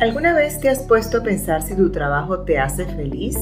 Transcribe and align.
¿Alguna 0.00 0.32
vez 0.32 0.60
te 0.60 0.68
has 0.68 0.78
puesto 0.84 1.18
a 1.18 1.22
pensar 1.24 1.60
si 1.60 1.74
tu 1.74 1.90
trabajo 1.90 2.44
te 2.44 2.56
hace 2.56 2.84
feliz? 2.84 3.36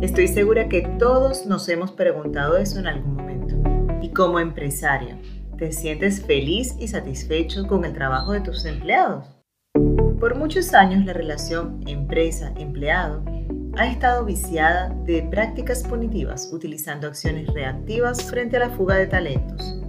Estoy 0.00 0.28
segura 0.28 0.66
que 0.66 0.80
todos 0.98 1.44
nos 1.44 1.68
hemos 1.68 1.92
preguntado 1.92 2.56
eso 2.56 2.78
en 2.78 2.86
algún 2.86 3.16
momento. 3.16 3.54
Y 4.00 4.14
como 4.14 4.40
empresario, 4.40 5.18
¿te 5.58 5.72
sientes 5.72 6.24
feliz 6.24 6.74
y 6.78 6.88
satisfecho 6.88 7.66
con 7.66 7.84
el 7.84 7.92
trabajo 7.92 8.32
de 8.32 8.40
tus 8.40 8.64
empleados? 8.64 9.26
Por 10.18 10.36
muchos 10.36 10.72
años 10.72 11.04
la 11.04 11.12
relación 11.12 11.82
empresa-empleado 11.86 13.22
ha 13.76 13.86
estado 13.88 14.24
viciada 14.24 14.88
de 15.04 15.22
prácticas 15.30 15.82
punitivas, 15.82 16.50
utilizando 16.50 17.08
acciones 17.08 17.52
reactivas 17.52 18.22
frente 18.22 18.56
a 18.56 18.60
la 18.60 18.70
fuga 18.70 18.94
de 18.94 19.06
talentos. 19.06 19.82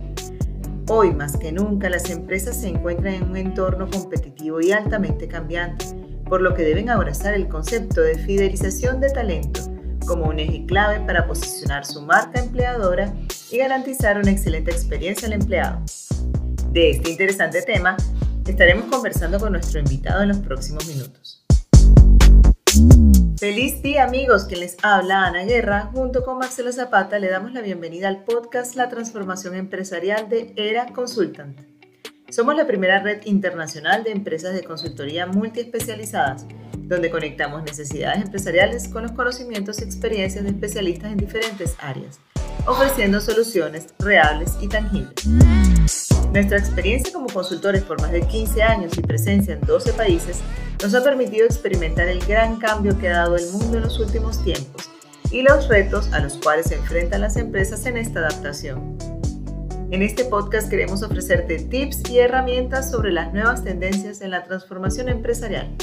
Hoy 0.89 1.13
más 1.13 1.35
que 1.35 1.51
nunca 1.51 1.89
las 1.89 2.09
empresas 2.09 2.55
se 2.61 2.69
encuentran 2.69 3.15
en 3.15 3.23
un 3.23 3.35
entorno 3.35 3.89
competitivo 3.89 4.61
y 4.61 4.71
altamente 4.71 5.27
cambiante, 5.27 5.85
por 6.29 6.41
lo 6.41 6.53
que 6.53 6.63
deben 6.63 6.89
abrazar 6.89 7.33
el 7.33 7.49
concepto 7.49 7.99
de 7.99 8.17
fidelización 8.17 9.01
de 9.01 9.09
talento 9.09 9.59
como 10.07 10.29
un 10.29 10.39
eje 10.39 10.65
clave 10.65 11.01
para 11.01 11.27
posicionar 11.27 11.85
su 11.85 12.01
marca 12.01 12.39
empleadora 12.39 13.13
y 13.51 13.57
garantizar 13.57 14.17
una 14.17 14.31
excelente 14.31 14.71
experiencia 14.71 15.27
al 15.27 15.33
empleado. 15.33 15.81
De 16.71 16.91
este 16.91 17.11
interesante 17.11 17.61
tema 17.63 17.97
estaremos 18.47 18.85
conversando 18.85 19.41
con 19.41 19.51
nuestro 19.51 19.81
invitado 19.81 20.21
en 20.21 20.29
los 20.29 20.37
próximos 20.37 20.87
minutos. 20.87 21.43
Feliz 23.39 23.83
día 23.83 24.03
amigos, 24.03 24.45
que 24.45 24.55
les 24.55 24.77
habla 24.81 25.25
Ana 25.27 25.43
Guerra. 25.43 25.91
Junto 25.93 26.25
con 26.25 26.39
Marcelo 26.39 26.71
Zapata 26.71 27.19
le 27.19 27.29
damos 27.29 27.53
la 27.53 27.61
bienvenida 27.61 28.07
al 28.07 28.23
podcast 28.23 28.75
La 28.75 28.89
Transformación 28.89 29.53
Empresarial 29.53 30.27
de 30.27 30.53
ERA 30.55 30.87
Consultant. 30.87 31.55
Somos 32.31 32.55
la 32.55 32.65
primera 32.65 32.99
red 33.03 33.23
internacional 33.25 34.03
de 34.03 34.09
empresas 34.11 34.55
de 34.55 34.63
consultoría 34.63 35.27
multiespecializadas, 35.27 36.47
donde 36.79 37.11
conectamos 37.11 37.61
necesidades 37.61 38.23
empresariales 38.23 38.87
con 38.87 39.03
los 39.03 39.11
conocimientos 39.11 39.81
y 39.81 39.83
experiencias 39.83 40.43
de 40.43 40.49
especialistas 40.49 41.11
en 41.11 41.17
diferentes 41.17 41.75
áreas, 41.77 42.19
ofreciendo 42.65 43.21
soluciones 43.21 43.93
reales 43.99 44.57
y 44.61 44.67
tangibles. 44.67 45.13
Nuestra 46.37 46.59
experiencia 46.59 47.11
como 47.11 47.25
consultores 47.29 47.81
por 47.81 47.99
más 47.99 48.11
de 48.11 48.21
15 48.21 48.61
años 48.61 48.95
y 48.95 49.01
presencia 49.01 49.55
en 49.55 49.61
12 49.61 49.93
países 49.93 50.39
nos 50.83 50.93
ha 50.93 51.03
permitido 51.03 51.47
experimentar 51.47 52.07
el 52.07 52.23
gran 52.27 52.59
cambio 52.59 52.95
que 52.99 53.09
ha 53.09 53.23
dado 53.23 53.37
el 53.37 53.51
mundo 53.53 53.77
en 53.77 53.83
los 53.83 53.99
últimos 53.99 54.43
tiempos 54.43 54.87
y 55.31 55.41
los 55.41 55.67
retos 55.67 56.13
a 56.13 56.19
los 56.19 56.37
cuales 56.37 56.67
se 56.67 56.75
enfrentan 56.75 57.21
las 57.21 57.37
empresas 57.37 57.87
en 57.87 57.97
esta 57.97 58.19
adaptación. 58.19 58.99
En 59.89 60.03
este 60.03 60.25
podcast 60.25 60.69
queremos 60.69 61.01
ofrecerte 61.01 61.57
tips 61.57 62.07
y 62.11 62.19
herramientas 62.19 62.91
sobre 62.91 63.11
las 63.11 63.33
nuevas 63.33 63.63
tendencias 63.63 64.21
en 64.21 64.29
la 64.29 64.43
transformación 64.43 65.09
empresarial. 65.09 65.75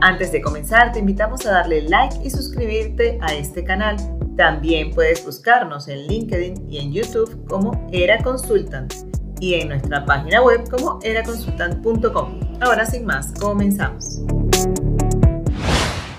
Antes 0.00 0.32
de 0.32 0.42
comenzar, 0.42 0.90
te 0.90 0.98
invitamos 0.98 1.46
a 1.46 1.52
darle 1.52 1.82
like 1.82 2.16
y 2.24 2.30
suscribirte 2.30 3.16
a 3.22 3.32
este 3.32 3.62
canal. 3.62 3.96
También 4.36 4.90
puedes 4.90 5.24
buscarnos 5.24 5.86
en 5.86 6.08
LinkedIn 6.08 6.68
y 6.68 6.78
en 6.78 6.92
YouTube 6.92 7.46
como 7.46 7.88
Era 7.92 8.20
Consultant 8.24 9.09
y 9.40 9.54
en 9.54 9.68
nuestra 9.68 10.04
página 10.04 10.42
web 10.42 10.68
como 10.70 11.00
eraconsultant.com. 11.02 12.40
Ahora 12.60 12.84
sin 12.84 13.06
más, 13.06 13.32
comenzamos. 13.40 14.20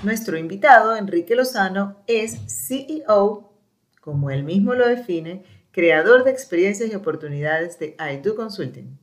Nuestro 0.04 0.38
invitado, 0.38 0.96
Enrique 0.96 1.36
Lozano, 1.36 2.04
es 2.08 2.40
CEO, 2.48 3.54
como 4.02 4.32
él 4.32 4.44
mismo 4.44 4.74
lo 4.74 4.88
define, 4.88 5.44
creador 5.72 6.24
de 6.24 6.32
experiencias 6.32 6.92
y 6.92 6.96
oportunidades 6.96 7.78
de 7.78 7.96
iDo 8.12 8.36
Consulting. 8.36 8.98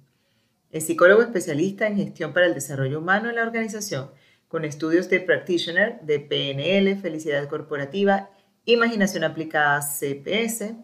Es 0.71 0.87
psicólogo 0.87 1.23
especialista 1.23 1.87
en 1.87 1.97
gestión 1.97 2.33
para 2.33 2.47
el 2.47 2.55
desarrollo 2.55 2.99
humano 2.99 3.31
en 3.31 3.37
la 3.37 3.45
organización, 3.45 4.11
con 4.49 4.65
estudios 4.65 5.09
de 5.09 5.21
practitioner 5.21 6.01
de 6.03 6.19
PNL, 6.19 7.01
felicidad 7.01 7.49
corporativa, 7.49 8.31
imaginación 8.65 9.23
aplicada 9.23 9.81
CPS, 9.81 10.75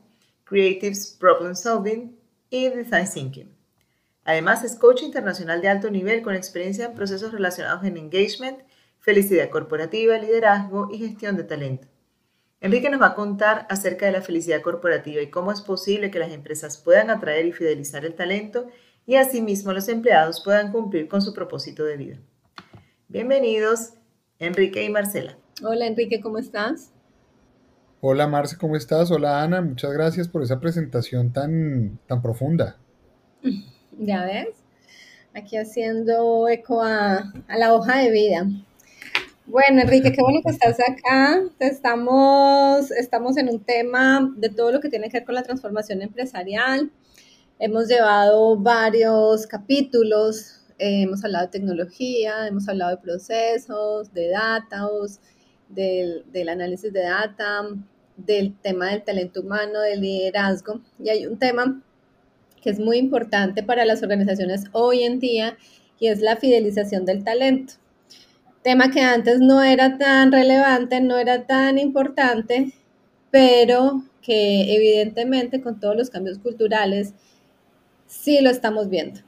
Creatives 0.45 1.17
Problem 1.19 1.57
Solving 1.57 2.24
y 2.55 2.69
Design 2.69 3.09
Thinking. 3.13 3.53
Además, 4.25 4.63
es 4.63 4.77
coach 4.77 5.03
internacional 5.03 5.61
de 5.61 5.69
alto 5.69 5.91
nivel 5.91 6.23
con 6.23 6.37
experiencia 6.37 6.87
en 6.87 6.95
procesos 6.95 7.33
relacionados 7.33 7.85
en 7.85 7.97
engagement 7.97 8.61
felicidad 9.01 9.51
corporativa, 9.51 10.17
liderazgo 10.17 10.89
y 10.93 10.99
gestión 10.99 11.37
de 11.37 11.43
talento. 11.43 11.89
Enrique 12.61 12.89
nos 12.89 13.03
va 13.03 13.09
a 13.09 13.15
contar 13.15 13.67
acerca 13.69 14.07
de 14.07 14.13
la 14.13 14.23
felicidad 14.23 14.63
corporativa 14.63 15.21
y 15.21 15.31
cómo 15.31 15.51
es 15.51 15.61
posible 15.61 16.13
que 16.13 16.21
las 16.21 16.33
empresas 16.33 16.79
puedan 16.79 17.11
atraer 17.11 17.45
y 17.45 17.53
fidelizar 17.53 18.07
el 18.07 18.15
talento 18.15 18.69
y 19.05 19.17
asimismo 19.17 19.73
los 19.73 19.89
empleados 19.89 20.41
puedan 20.43 20.71
cumplir 20.71 21.09
con 21.09 21.21
su 21.21 21.35
propósito 21.35 21.85
de 21.85 21.97
vida. 21.97 22.19
Bienvenidos, 23.09 23.95
Enrique 24.39 24.83
y 24.85 24.91
Marcela. 24.91 25.37
Hola 25.63 25.87
Enrique, 25.87 26.21
¿cómo 26.21 26.39
estás? 26.39 26.94
Hola 28.07 28.27
Marce, 28.27 28.59
¿cómo 28.59 28.77
estás? 28.77 29.11
Hola 29.11 29.43
Ana, 29.43 29.63
muchas 29.63 29.91
gracias 29.91 30.29
por 30.29 30.43
esa 30.43 30.61
presentación 30.61 31.33
tan, 31.33 31.99
tan 32.07 32.21
profunda. 32.21 32.77
Ya 33.99 34.27
ves, 34.27 34.49
aquí 35.33 35.57
haciendo 35.57 36.47
eco 36.49 36.83
a, 36.83 37.33
a 37.49 37.57
la 37.57 37.73
hoja 37.73 38.01
de 38.01 38.11
vida. 38.11 38.47
Bueno, 39.47 39.81
Enrique, 39.81 40.13
qué 40.13 40.21
bueno 40.21 40.41
que 40.45 40.51
estás 40.53 40.79
acá. 40.81 41.45
Estamos, 41.59 42.91
estamos 42.91 43.39
en 43.39 43.49
un 43.49 43.61
tema 43.61 44.31
de 44.37 44.51
todo 44.51 44.71
lo 44.71 44.81
que 44.81 44.91
tiene 44.91 45.09
que 45.09 45.21
ver 45.21 45.25
con 45.25 45.37
la 45.37 45.43
transformación 45.43 46.03
empresarial. 46.03 46.93
Hemos 47.59 47.89
llevado 47.89 48.59
varios 48.59 49.47
capítulos, 49.47 50.61
eh, 50.79 51.05
hemos 51.05 51.25
hablado 51.25 51.47
de 51.47 51.53
tecnología, 51.53 52.49
hemos 52.49 52.69
hablado 52.69 52.91
de 52.97 53.03
procesos, 53.03 54.13
de 54.13 54.29
datos, 54.29 55.21
del, 55.71 56.25
del 56.31 56.51
análisis 56.51 56.93
de 56.93 57.01
data, 57.01 57.63
del 58.17 58.55
tema 58.61 58.91
del 58.91 59.03
talento 59.03 59.41
humano, 59.41 59.81
del 59.81 60.01
liderazgo. 60.01 60.81
Y 61.03 61.09
hay 61.09 61.27
un 61.27 61.39
tema 61.39 61.83
que 62.63 62.71
es 62.71 62.79
muy 62.79 62.99
importante 62.99 63.63
para 63.63 63.85
las 63.85 64.03
organizaciones 64.03 64.65
hoy 64.73 65.03
en 65.03 65.21
día 65.21 65.57
y 65.99 66.09
es 66.09 66.21
la 66.21 66.37
fidelización 66.37 67.05
del 67.05 67.25
talento 67.25 67.75
tema 68.65 68.91
que 68.91 69.03
antes 69.03 69.41
no 69.41 69.63
era 69.63 69.99
tan 69.99 70.33
relevante, 70.33 71.01
no 71.03 71.19
era 71.19 71.47
tan 71.47 71.79
importante, 71.79 72.73
pero 73.31 74.03
que 74.23 74.75
evidentemente 74.75 75.61
con 75.61 75.79
todos 75.79 75.95
los 75.95 76.09
cambios 76.09 76.39
culturales 76.39 77.13
sí 78.07 78.41
lo 78.41 78.49
estamos 78.49 78.89
viendo. 78.89 79.21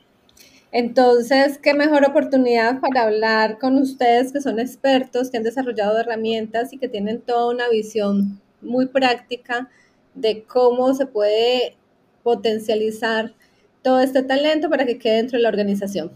Entonces, 0.73 1.59
qué 1.59 1.75
mejor 1.75 2.07
oportunidad 2.07 2.81
para 2.81 3.03
hablar 3.03 3.59
con 3.59 3.77
ustedes 3.77 4.33
que 4.33 4.41
son 4.41 4.59
expertos, 4.59 5.31
que 5.31 5.37
han 5.37 5.43
desarrollado 5.43 5.99
herramientas 5.99 6.73
y 6.73 6.79
que 6.79 6.89
tienen 6.89 7.21
toda 7.21 7.53
una 7.53 7.69
visión 7.69 8.41
muy 8.67 8.87
práctica 8.87 9.71
de 10.15 10.45
cómo 10.45 10.95
se 10.95 11.07
puede 11.07 11.77
potencializar 12.23 13.35
todo 13.83 14.01
este 14.01 14.23
talento 14.23 14.69
para 14.69 14.85
que 14.85 14.99
quede 14.99 15.17
dentro 15.17 15.39
de 15.39 15.43
la 15.43 15.49
organización. 15.49 16.11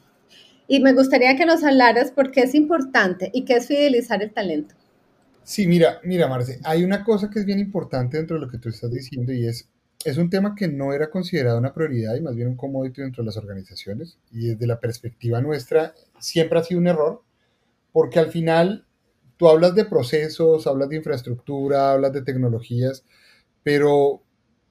Y 0.67 0.81
me 0.81 0.93
gustaría 0.93 1.37
que 1.37 1.47
nos 1.47 1.65
hablaras 1.65 2.11
por 2.11 2.31
qué 2.31 2.43
es 2.43 2.55
importante 2.55 3.31
y 3.33 3.45
qué 3.45 3.55
es 3.55 3.67
fidelizar 3.67 4.23
el 4.23 4.33
talento. 4.33 4.75
Sí, 5.43 5.67
mira, 5.67 6.01
mira, 6.05 6.29
Marce, 6.29 6.61
hay 6.63 6.85
una 6.85 7.03
cosa 7.03 7.31
que 7.31 7.41
es 7.41 7.45
bien 7.45 7.59
importante 7.59 8.17
dentro 8.17 8.37
de 8.37 8.47
lo 8.47 8.51
que 8.51 8.59
tú 8.59 8.69
estás 8.69 8.91
diciendo 8.91 9.33
y 9.33 9.47
es, 9.47 9.69
es 10.05 10.17
un 10.17 10.31
tema 10.31 10.55
que 10.55 10.69
no 10.69 10.93
era 10.93 11.11
considerado 11.11 11.59
una 11.59 11.75
prioridad 11.75 12.15
y 12.15 12.21
más 12.21 12.37
bien 12.37 12.49
un 12.49 12.57
commodity 12.57 13.03
dentro 13.03 13.23
de 13.23 13.27
las 13.27 13.37
organizaciones 13.37 14.19
y 14.31 14.49
desde 14.49 14.67
la 14.67 14.79
perspectiva 14.79 15.41
nuestra 15.41 15.95
siempre 16.19 16.59
ha 16.59 16.63
sido 16.63 16.81
un 16.81 16.87
error 16.87 17.23
porque 17.93 18.19
al 18.19 18.31
final 18.31 18.87
tú 19.41 19.49
hablas 19.49 19.75
de 19.75 19.87
procesos, 19.87 20.67
hablas 20.67 20.91
de 20.91 20.97
infraestructura, 20.97 21.93
hablas 21.93 22.13
de 22.13 22.21
tecnologías, 22.21 23.07
pero 23.63 24.23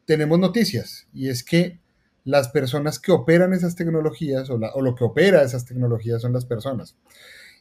tenemos 0.06 0.38
noticias 0.38 1.08
y 1.12 1.30
es 1.30 1.44
que 1.44 1.80
las 2.24 2.50
personas 2.50 3.00
que 3.00 3.12
operan 3.12 3.52
esas 3.54 3.76
tecnologías 3.76 4.48
o, 4.52 4.60
lo 4.60 4.94
que 4.94 5.04
opera 5.04 5.42
esas 5.42 5.66
tecnologías 5.66 6.22
son 6.22 6.34
las 6.34 6.46
personas. 6.46 6.96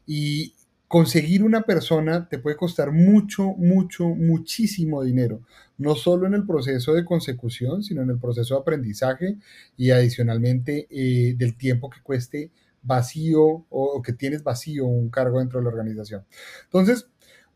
Y 0.06 0.52
conseguir 0.86 1.42
una 1.44 1.62
persona 1.62 2.28
te 2.28 2.38
puede 2.38 2.58
costar 2.58 2.92
mucho, 2.92 3.54
mucho, 3.56 4.08
muchísimo 4.08 5.02
dinero, 5.02 5.40
no 5.78 5.94
solo 5.94 6.26
en 6.26 6.34
el 6.34 6.46
proceso 6.46 6.92
de 6.92 7.06
consecución, 7.06 7.82
sino 7.82 8.02
en 8.02 8.10
el 8.10 8.18
proceso 8.18 8.56
de 8.56 8.60
aprendizaje 8.60 9.38
y 9.78 9.92
adicionalmente 9.92 10.86
eh, 10.90 11.34
del 11.38 11.56
tiempo 11.56 11.88
que 11.88 12.02
cueste 12.02 12.50
vacío 12.82 13.66
o, 13.68 14.02
que 14.02 14.12
tienes 14.12 14.42
vacío 14.42 14.86
un 14.86 15.10
cargo 15.10 15.38
dentro 15.38 15.58
de 15.58 15.64
la 15.64 15.70
organización. 15.70 16.24
Entonces, 16.64 17.08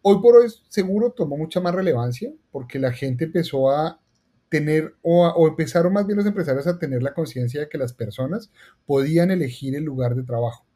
hoy 0.02 0.20
por 0.20 0.36
hoy 0.36 0.52
seguro 0.68 1.12
tomó 1.12 1.36
mucha 1.36 1.60
más 1.60 1.74
relevancia 1.74 2.32
porque 2.50 2.78
la 2.78 2.92
gente 2.92 3.24
empezó 3.24 3.70
a 3.70 4.00
tener 4.48 4.94
o, 5.02 5.48
empezaron 5.48 5.92
más 5.92 6.06
bien 6.06 6.18
los 6.18 6.26
empresarios 6.26 6.66
a 6.66 6.78
tener 6.78 7.02
la 7.02 7.14
conciencia 7.14 7.60
de 7.60 7.68
que 7.68 7.78
las 7.78 7.92
personas 7.92 8.50
podían 8.84 9.30
elegir 9.30 9.74
el 9.74 9.84
lugar 9.84 10.14
de 10.14 10.24
trabajo. 10.24 10.66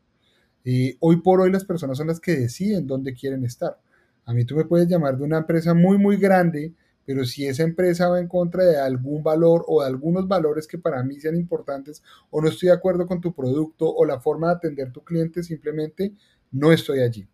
Eh, 0.64 0.96
hoy 1.00 1.20
por 1.20 1.40
hoy 1.40 1.52
las 1.52 1.64
personas 1.64 1.98
son 1.98 2.08
las 2.08 2.18
que 2.18 2.32
deciden 2.36 2.86
dónde 2.86 3.14
quieren 3.14 3.44
estar. 3.44 3.78
A 4.24 4.32
mí 4.32 4.44
tú 4.44 4.56
me 4.56 4.64
puedes 4.64 4.88
llamar 4.88 5.16
de 5.16 5.24
una 5.24 5.38
empresa 5.38 5.74
muy, 5.74 5.98
muy 5.98 6.16
grande, 6.16 6.74
pero 7.06 7.24
si 7.24 7.46
esa 7.46 7.62
empresa 7.62 8.08
va 8.08 8.20
en 8.20 8.28
contra 8.28 8.64
de 8.64 8.78
algún 8.78 9.22
valor 9.22 9.64
o 9.68 9.80
de 9.80 9.86
algunos 9.86 10.26
valores 10.28 10.66
que 10.66 10.78
para 10.78 11.02
mí 11.02 11.20
sean 11.20 11.36
importantes 11.36 12.02
o 12.30 12.42
no 12.42 12.48
estoy 12.48 12.68
de 12.68 12.74
acuerdo 12.74 13.06
con 13.06 13.20
tu 13.20 13.34
producto 13.34 13.88
o 13.88 14.04
la 14.04 14.20
forma 14.20 14.48
de 14.48 14.54
atender 14.54 14.92
tu 14.92 15.04
cliente, 15.04 15.42
simplemente 15.42 16.12
no 16.50 16.72
estoy 16.72 17.00
allí. 17.00 17.26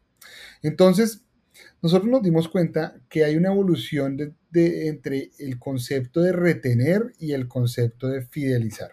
Entonces, 0.63 1.25
nosotros 1.83 2.11
nos 2.11 2.23
dimos 2.23 2.49
cuenta 2.49 3.01
que 3.09 3.25
hay 3.25 3.37
una 3.37 3.51
evolución 3.51 4.17
de, 4.51 4.89
entre 4.89 5.31
el 5.39 5.59
concepto 5.59 6.21
de 6.21 6.33
retener 6.33 7.13
y 7.19 7.33
el 7.33 7.49
concepto 7.49 8.09
de 8.09 8.23
fidelizar. 8.23 8.93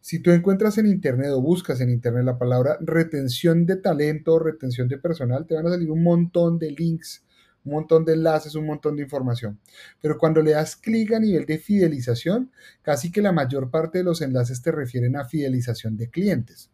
Si 0.00 0.20
tú 0.20 0.30
encuentras 0.30 0.78
en 0.78 0.86
Internet 0.86 1.30
o 1.32 1.42
buscas 1.42 1.80
en 1.80 1.90
Internet 1.90 2.24
la 2.24 2.38
palabra 2.38 2.78
retención 2.80 3.66
de 3.66 3.76
talento 3.76 4.34
o 4.34 4.38
retención 4.38 4.88
de 4.88 4.98
personal, 4.98 5.46
te 5.46 5.54
van 5.54 5.66
a 5.66 5.70
salir 5.70 5.90
un 5.90 6.02
montón 6.02 6.58
de 6.58 6.70
links, 6.70 7.24
un 7.68 7.74
montón 7.74 8.04
de 8.04 8.14
enlaces, 8.14 8.54
un 8.54 8.66
montón 8.66 8.96
de 8.96 9.02
información. 9.02 9.60
Pero 10.00 10.18
cuando 10.18 10.42
le 10.42 10.52
das 10.52 10.76
clic 10.76 11.12
a 11.12 11.20
nivel 11.20 11.46
de 11.46 11.58
fidelización, 11.58 12.50
casi 12.82 13.12
que 13.12 13.22
la 13.22 13.32
mayor 13.32 13.70
parte 13.70 13.98
de 13.98 14.04
los 14.04 14.22
enlaces 14.22 14.62
te 14.62 14.72
refieren 14.72 15.16
a 15.16 15.24
fidelización 15.24 15.96
de 15.96 16.08
clientes. 16.08 16.70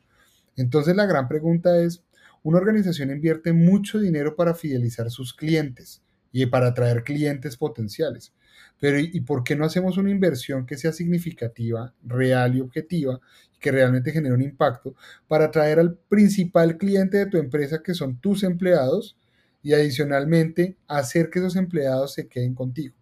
Entonces 0.56 0.94
la 0.94 1.06
gran 1.06 1.28
pregunta 1.28 1.78
es, 1.78 2.02
una 2.42 2.58
organización 2.58 3.10
invierte 3.10 3.52
mucho 3.52 3.98
dinero 3.98 4.36
para 4.36 4.54
fidelizar 4.54 5.10
sus 5.10 5.32
clientes 5.32 6.02
y 6.30 6.46
para 6.46 6.68
atraer 6.68 7.02
clientes 7.02 7.56
potenciales. 7.56 8.34
Pero 8.78 8.98
¿y 8.98 9.20
por 9.20 9.44
qué 9.44 9.56
no 9.56 9.64
hacemos 9.64 9.96
una 9.96 10.10
inversión 10.10 10.66
que 10.66 10.76
sea 10.76 10.92
significativa, 10.92 11.94
real 12.02 12.56
y 12.56 12.60
objetiva, 12.60 13.20
que 13.60 13.72
realmente 13.72 14.12
genere 14.12 14.34
un 14.34 14.42
impacto 14.42 14.94
para 15.26 15.46
atraer 15.46 15.78
al 15.78 15.96
principal 15.96 16.76
cliente 16.76 17.16
de 17.16 17.26
tu 17.26 17.38
empresa, 17.38 17.82
que 17.82 17.94
son 17.94 18.18
tus 18.20 18.42
empleados, 18.42 19.16
y 19.64 19.72
adicionalmente 19.72 20.76
hacer 20.86 21.30
que 21.30 21.40
esos 21.40 21.56
empleados 21.56 22.14
se 22.14 22.28
queden 22.28 22.54
contigo? 22.54 22.94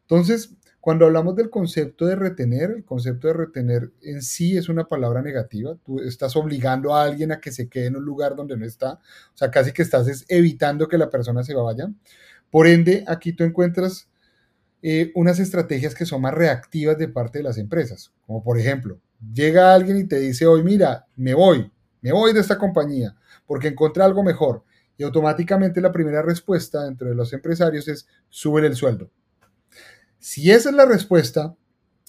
Entonces, 0.00 0.56
cuando 0.86 1.04
hablamos 1.04 1.34
del 1.34 1.50
concepto 1.50 2.06
de 2.06 2.14
retener, 2.14 2.70
el 2.70 2.84
concepto 2.84 3.26
de 3.26 3.34
retener 3.34 3.90
en 4.02 4.22
sí 4.22 4.56
es 4.56 4.68
una 4.68 4.84
palabra 4.86 5.20
negativa. 5.20 5.76
Tú 5.84 5.98
estás 5.98 6.36
obligando 6.36 6.94
a 6.94 7.02
alguien 7.02 7.32
a 7.32 7.40
que 7.40 7.50
se 7.50 7.68
quede 7.68 7.86
en 7.86 7.96
un 7.96 8.04
lugar 8.04 8.36
donde 8.36 8.56
no 8.56 8.64
está. 8.64 8.92
O 8.92 9.36
sea, 9.36 9.50
casi 9.50 9.72
que 9.72 9.82
estás 9.82 10.24
evitando 10.28 10.86
que 10.86 10.96
la 10.96 11.10
persona 11.10 11.42
se 11.42 11.54
vaya. 11.54 11.90
Por 12.52 12.68
ende, 12.68 13.04
aquí 13.08 13.32
tú 13.32 13.42
encuentras 13.42 14.08
eh, 14.80 15.10
unas 15.16 15.40
estrategias 15.40 15.92
que 15.92 16.06
son 16.06 16.22
más 16.22 16.34
reactivas 16.34 16.96
de 16.96 17.08
parte 17.08 17.40
de 17.40 17.42
las 17.42 17.58
empresas. 17.58 18.12
Como 18.24 18.44
por 18.44 18.56
ejemplo, 18.56 19.00
llega 19.32 19.74
alguien 19.74 19.98
y 19.98 20.04
te 20.04 20.20
dice, 20.20 20.46
hoy 20.46 20.62
mira, 20.62 21.06
me 21.16 21.34
voy, 21.34 21.68
me 22.00 22.12
voy 22.12 22.32
de 22.32 22.38
esta 22.38 22.58
compañía 22.58 23.16
porque 23.44 23.66
encontré 23.66 24.04
algo 24.04 24.22
mejor. 24.22 24.62
Y 24.98 25.04
automáticamente 25.04 25.80
la 25.80 25.92
primera 25.92 26.22
respuesta 26.22 26.86
entre 26.86 27.14
los 27.14 27.32
empresarios 27.32 27.88
es, 27.88 28.06
sube 28.28 28.66
el 28.66 28.76
sueldo. 28.76 29.10
Si 30.18 30.50
esa 30.50 30.70
es 30.70 30.74
la 30.74 30.86
respuesta, 30.86 31.54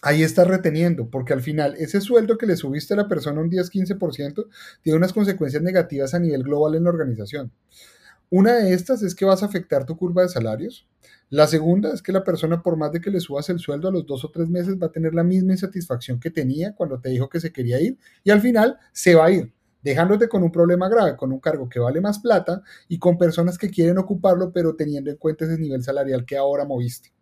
ahí 0.02 0.24
estás 0.24 0.48
reteniendo, 0.48 1.10
porque 1.10 1.34
al 1.34 1.42
final 1.42 1.76
ese 1.78 2.02
sueldo 2.02 2.38
que 2.38 2.46
le 2.46 2.56
subiste 2.56 2.94
a 2.94 2.98
la 2.98 3.08
persona 3.08 3.42
un 3.42 3.52
10-15% 3.52 4.48
tiene 4.82 4.98
unas 4.98 5.14
consecuencias 5.14 5.62
negativas 5.64 6.14
a 6.14 6.20
nivel 6.20 6.44
global 6.44 6.76
en 6.76 6.86
la 6.86 6.90
organización. 6.90 7.52
Una 8.30 8.56
de 8.56 8.74
estas 8.74 9.04
es 9.04 9.16
que 9.16 9.24
vas 9.24 9.42
a 9.42 9.46
afectar 9.46 9.86
tu 9.86 9.96
curva 9.96 10.22
de 10.22 10.30
salarios. 10.30 10.86
La 11.30 11.48
segunda 11.48 11.94
es 11.94 12.02
que 12.02 12.12
la 12.12 12.26
persona, 12.26 12.62
por 12.62 12.76
más 12.76 12.92
de 12.92 13.00
que 13.00 13.10
le 13.10 13.22
subas 13.22 13.50
el 13.50 13.60
sueldo 13.60 13.88
a 13.88 13.92
los 13.92 14.06
dos 14.06 14.26
o 14.26 14.32
tres 14.32 14.50
meses, 14.50 14.76
va 14.82 14.88
a 14.88 14.92
tener 14.92 15.14
la 15.14 15.24
misma 15.24 15.54
insatisfacción 15.54 16.20
que 16.20 16.30
tenía 16.30 16.76
cuando 16.76 17.00
te 17.00 17.10
dijo 17.10 17.30
que 17.30 17.40
se 17.40 17.54
quería 17.54 17.80
ir 17.80 17.98
y 18.24 18.32
al 18.32 18.42
final 18.42 18.78
se 18.92 19.16
va 19.16 19.26
a 19.26 19.32
ir, 19.32 19.54
dejándote 19.88 20.28
con 20.28 20.44
un 20.44 20.52
problema 20.52 20.90
grave, 20.90 21.16
con 21.16 21.32
un 21.32 21.40
cargo 21.40 21.70
que 21.70 21.80
vale 21.80 22.02
más 22.02 22.20
plata 22.20 22.62
y 22.90 23.00
con 23.00 23.18
personas 23.18 23.58
que 23.58 23.70
quieren 23.70 23.98
ocuparlo, 23.98 24.52
pero 24.52 24.76
teniendo 24.76 25.10
en 25.10 25.16
cuenta 25.16 25.46
ese 25.46 25.58
nivel 25.58 25.82
salarial 25.82 26.26
que 26.26 26.36
ahora 26.36 26.66
moviste. 26.66 27.14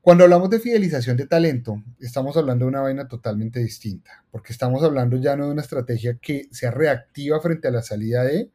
Cuando 0.00 0.22
hablamos 0.22 0.48
de 0.48 0.60
fidelización 0.60 1.16
de 1.16 1.26
talento, 1.26 1.82
estamos 1.98 2.36
hablando 2.36 2.64
de 2.64 2.68
una 2.68 2.82
vaina 2.82 3.08
totalmente 3.08 3.58
distinta, 3.58 4.24
porque 4.30 4.52
estamos 4.52 4.84
hablando 4.84 5.16
ya 5.16 5.36
no 5.36 5.46
de 5.46 5.52
una 5.52 5.62
estrategia 5.62 6.18
que 6.18 6.48
sea 6.52 6.70
reactiva 6.70 7.40
frente 7.40 7.66
a 7.66 7.72
la 7.72 7.82
salida 7.82 8.22
de, 8.22 8.52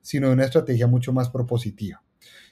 sino 0.00 0.28
de 0.28 0.34
una 0.34 0.44
estrategia 0.44 0.86
mucho 0.86 1.12
más 1.12 1.28
propositiva. 1.30 2.00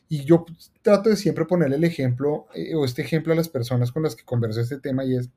Y 0.08 0.24
yo 0.24 0.44
trato 0.82 1.08
de 1.08 1.16
siempre 1.16 1.44
ponerle 1.44 1.76
el 1.76 1.84
ejemplo, 1.84 2.48
eh, 2.52 2.74
o 2.74 2.84
este 2.84 3.02
ejemplo 3.02 3.32
a 3.32 3.36
las 3.36 3.48
personas 3.48 3.92
con 3.92 4.02
las 4.02 4.16
que 4.16 4.24
converso 4.24 4.60
este 4.60 4.80
tema, 4.80 5.04
y 5.04 5.16
es, 5.16 5.30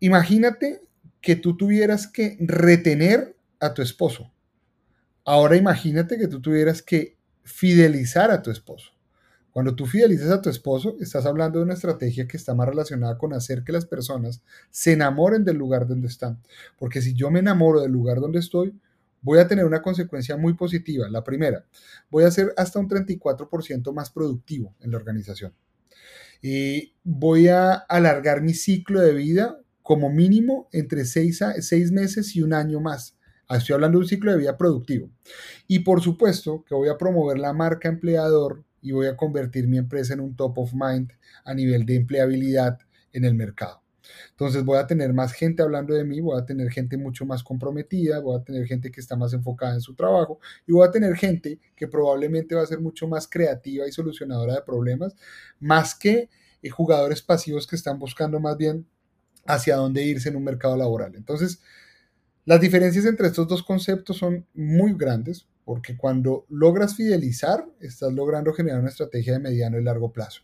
imagínate 0.00 0.82
que 1.26 1.34
tú 1.34 1.56
tuvieras 1.56 2.06
que 2.06 2.36
retener 2.38 3.36
a 3.58 3.74
tu 3.74 3.82
esposo. 3.82 4.32
Ahora 5.24 5.56
imagínate 5.56 6.18
que 6.18 6.28
tú 6.28 6.40
tuvieras 6.40 6.82
que 6.82 7.18
fidelizar 7.42 8.30
a 8.30 8.42
tu 8.42 8.52
esposo. 8.52 8.92
Cuando 9.50 9.74
tú 9.74 9.86
fidelizas 9.86 10.30
a 10.30 10.40
tu 10.40 10.50
esposo, 10.50 10.96
estás 11.00 11.26
hablando 11.26 11.58
de 11.58 11.64
una 11.64 11.74
estrategia 11.74 12.28
que 12.28 12.36
está 12.36 12.54
más 12.54 12.68
relacionada 12.68 13.18
con 13.18 13.32
hacer 13.32 13.64
que 13.64 13.72
las 13.72 13.86
personas 13.86 14.40
se 14.70 14.92
enamoren 14.92 15.44
del 15.44 15.56
lugar 15.56 15.88
donde 15.88 16.06
están. 16.06 16.40
Porque 16.78 17.02
si 17.02 17.12
yo 17.12 17.28
me 17.32 17.40
enamoro 17.40 17.80
del 17.80 17.90
lugar 17.90 18.20
donde 18.20 18.38
estoy, 18.38 18.78
voy 19.20 19.40
a 19.40 19.48
tener 19.48 19.64
una 19.64 19.82
consecuencia 19.82 20.36
muy 20.36 20.54
positiva. 20.54 21.08
La 21.08 21.24
primera, 21.24 21.66
voy 22.08 22.22
a 22.22 22.30
ser 22.30 22.54
hasta 22.56 22.78
un 22.78 22.88
34% 22.88 23.92
más 23.92 24.10
productivo 24.10 24.76
en 24.78 24.92
la 24.92 24.98
organización. 24.98 25.52
Y 26.40 26.94
voy 27.02 27.48
a 27.48 27.72
alargar 27.72 28.42
mi 28.42 28.54
ciclo 28.54 29.00
de 29.00 29.12
vida 29.12 29.58
como 29.86 30.10
mínimo 30.10 30.68
entre 30.72 31.04
seis, 31.04 31.38
seis 31.60 31.92
meses 31.92 32.34
y 32.34 32.42
un 32.42 32.52
año 32.52 32.80
más. 32.80 33.16
Estoy 33.48 33.74
hablando 33.74 33.98
de 33.98 34.02
un 34.02 34.08
ciclo 34.08 34.32
de 34.32 34.38
vida 34.38 34.58
productivo. 34.58 35.08
Y 35.68 35.78
por 35.78 36.02
supuesto 36.02 36.64
que 36.66 36.74
voy 36.74 36.88
a 36.88 36.98
promover 36.98 37.38
la 37.38 37.52
marca 37.52 37.88
empleador 37.88 38.64
y 38.82 38.90
voy 38.90 39.06
a 39.06 39.16
convertir 39.16 39.68
mi 39.68 39.78
empresa 39.78 40.14
en 40.14 40.18
un 40.18 40.34
top 40.34 40.58
of 40.58 40.72
mind 40.74 41.12
a 41.44 41.54
nivel 41.54 41.86
de 41.86 41.94
empleabilidad 41.94 42.80
en 43.12 43.24
el 43.24 43.36
mercado. 43.36 43.80
Entonces 44.30 44.64
voy 44.64 44.76
a 44.78 44.88
tener 44.88 45.14
más 45.14 45.32
gente 45.32 45.62
hablando 45.62 45.94
de 45.94 46.02
mí, 46.02 46.20
voy 46.20 46.36
a 46.36 46.44
tener 46.44 46.68
gente 46.70 46.96
mucho 46.96 47.24
más 47.24 47.44
comprometida, 47.44 48.18
voy 48.18 48.40
a 48.40 48.42
tener 48.42 48.66
gente 48.66 48.90
que 48.90 49.00
está 49.00 49.14
más 49.14 49.34
enfocada 49.34 49.74
en 49.74 49.80
su 49.80 49.94
trabajo 49.94 50.40
y 50.66 50.72
voy 50.72 50.84
a 50.84 50.90
tener 50.90 51.14
gente 51.14 51.60
que 51.76 51.86
probablemente 51.86 52.56
va 52.56 52.62
a 52.62 52.66
ser 52.66 52.80
mucho 52.80 53.06
más 53.06 53.28
creativa 53.28 53.86
y 53.86 53.92
solucionadora 53.92 54.54
de 54.54 54.62
problemas, 54.62 55.14
más 55.60 55.94
que 55.94 56.28
eh, 56.60 56.70
jugadores 56.70 57.22
pasivos 57.22 57.68
que 57.68 57.76
están 57.76 58.00
buscando 58.00 58.40
más 58.40 58.56
bien 58.56 58.84
hacia 59.46 59.76
dónde 59.76 60.04
irse 60.04 60.28
en 60.28 60.36
un 60.36 60.44
mercado 60.44 60.76
laboral. 60.76 61.14
Entonces, 61.14 61.60
las 62.44 62.60
diferencias 62.60 63.04
entre 63.06 63.26
estos 63.26 63.48
dos 63.48 63.62
conceptos 63.62 64.18
son 64.18 64.46
muy 64.54 64.94
grandes 64.94 65.46
porque 65.64 65.96
cuando 65.96 66.46
logras 66.48 66.94
fidelizar, 66.94 67.66
estás 67.80 68.12
logrando 68.12 68.52
generar 68.52 68.78
una 68.78 68.88
estrategia 68.88 69.32
de 69.32 69.40
mediano 69.40 69.80
y 69.80 69.82
largo 69.82 70.12
plazo. 70.12 70.42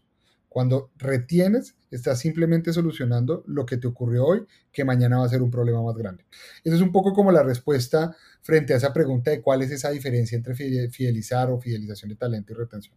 Cuando 0.48 0.90
retienes, 0.98 1.76
estás 1.92 2.18
simplemente 2.18 2.72
solucionando 2.72 3.44
lo 3.46 3.64
que 3.64 3.76
te 3.76 3.86
ocurrió 3.86 4.26
hoy, 4.26 4.44
que 4.72 4.84
mañana 4.84 5.18
va 5.18 5.24
a 5.24 5.28
ser 5.28 5.40
un 5.40 5.50
problema 5.52 5.80
más 5.80 5.96
grande. 5.96 6.24
Eso 6.64 6.74
es 6.74 6.82
un 6.82 6.90
poco 6.90 7.14
como 7.14 7.30
la 7.30 7.44
respuesta 7.44 8.16
frente 8.42 8.74
a 8.74 8.78
esa 8.78 8.92
pregunta 8.92 9.30
de 9.30 9.40
cuál 9.40 9.62
es 9.62 9.70
esa 9.70 9.90
diferencia 9.90 10.36
entre 10.36 10.56
fidelizar 10.56 11.50
o 11.50 11.60
fidelización 11.60 12.10
de 12.10 12.16
talento 12.16 12.52
y 12.52 12.56
retención. 12.56 12.96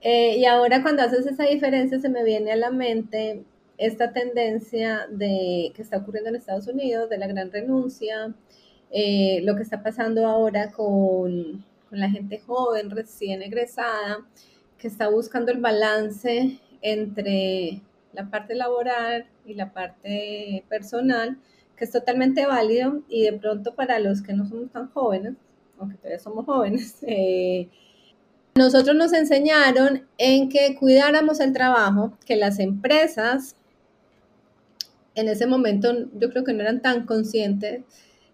Eh, 0.00 0.38
y 0.38 0.44
ahora 0.46 0.82
cuando 0.82 1.02
haces 1.02 1.26
esa 1.26 1.44
diferencia 1.44 2.00
se 2.00 2.08
me 2.08 2.24
viene 2.24 2.52
a 2.52 2.56
la 2.56 2.70
mente 2.70 3.44
esta 3.78 4.12
tendencia 4.12 5.06
de 5.08 5.72
que 5.74 5.82
está 5.82 5.98
ocurriendo 5.98 6.30
en 6.30 6.36
Estados 6.36 6.66
Unidos, 6.66 7.08
de 7.08 7.18
la 7.18 7.28
gran 7.28 7.50
renuncia, 7.50 8.34
eh, 8.90 9.40
lo 9.44 9.54
que 9.54 9.62
está 9.62 9.82
pasando 9.82 10.26
ahora 10.26 10.72
con, 10.72 11.64
la 11.90 12.10
gente 12.10 12.38
joven, 12.40 12.90
recién 12.90 13.40
egresada, 13.40 14.18
que 14.76 14.88
está 14.88 15.08
buscando 15.08 15.52
el 15.52 15.58
balance 15.58 16.58
entre 16.82 17.80
la 18.12 18.28
parte 18.28 18.54
laboral 18.54 19.26
y 19.46 19.54
la 19.54 19.72
parte 19.72 20.64
personal, 20.68 21.38
que 21.76 21.86
es 21.86 21.92
totalmente 21.92 22.44
válido 22.44 23.00
y 23.08 23.22
de 23.22 23.32
pronto 23.32 23.74
para 23.74 23.98
los 24.00 24.20
que 24.20 24.34
no 24.34 24.46
somos 24.46 24.70
tan 24.70 24.88
jóvenes, 24.90 25.34
aunque 25.78 25.96
todavía 25.96 26.18
somos 26.18 26.44
jóvenes, 26.44 26.96
eh, 27.06 27.68
nosotros 28.56 28.96
nos 28.96 29.12
enseñaron 29.12 30.06
en 30.18 30.48
que 30.48 30.76
cuidáramos 30.76 31.40
el 31.40 31.52
trabajo, 31.52 32.12
que 32.26 32.36
las 32.36 32.58
empresas 32.58 33.54
en 35.18 35.28
ese 35.28 35.46
momento 35.46 35.92
yo 36.14 36.30
creo 36.30 36.44
que 36.44 36.52
no 36.52 36.62
eran 36.62 36.80
tan 36.80 37.04
conscientes 37.04 37.82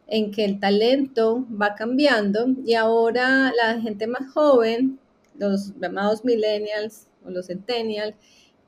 en 0.07 0.31
que 0.31 0.45
el 0.45 0.61
talento 0.61 1.47
va 1.51 1.75
cambiando 1.75 2.47
y 2.67 2.75
ahora 2.75 3.53
la 3.57 3.81
gente 3.81 4.07
más 4.07 4.31
joven, 4.33 4.99
los 5.39 5.73
llamados 5.81 6.25
millennials 6.25 7.09
o 7.25 7.31
los 7.31 7.47
centennials, 7.47 8.15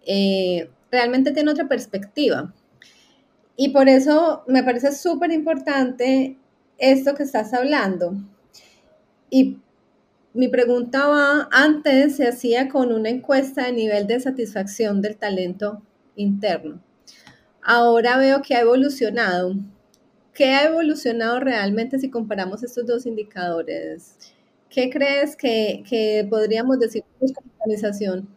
eh, 0.07 0.71
realmente 0.91 1.33
tiene 1.33 1.51
otra 1.51 1.69
perspectiva. 1.69 2.55
Y 3.55 3.69
por 3.71 3.89
eso 3.89 4.45
me 4.47 4.63
parece 4.63 4.93
súper 4.93 5.31
importante 5.33 6.39
esto 6.79 7.15
que 7.15 7.23
estás 7.23 7.53
hablando. 7.53 8.15
Y 9.29 9.59
mi 10.33 10.49
pregunta 10.49 11.07
va, 11.07 11.49
antes 11.51 12.17
se 12.17 12.29
hacía 12.29 12.69
con 12.69 12.93
una 12.93 13.11
encuesta 13.11 13.67
de 13.67 13.73
nivel 13.73 14.07
de 14.07 14.21
satisfacción 14.21 15.03
del 15.03 15.17
talento 15.17 15.83
interno. 16.15 16.86
Ahora 17.69 18.17
veo 18.17 18.43
que 18.43 18.55
ha 18.55 18.61
evolucionado 18.61 19.57
¿Qué 20.37 20.51
ha 20.51 20.67
evolucionado 20.67 21.41
realmente 21.41 21.99
si 21.99 22.11
comparamos 22.11 22.63
estos 22.63 22.87
dos 22.87 23.07
indicadores? 23.07 24.19
¿Qué 24.69 24.91
crees 24.91 25.35
que, 25.35 26.27
podríamos 26.29 26.79
decir 26.79 27.05
de 27.19 27.33
organización? 27.61 28.29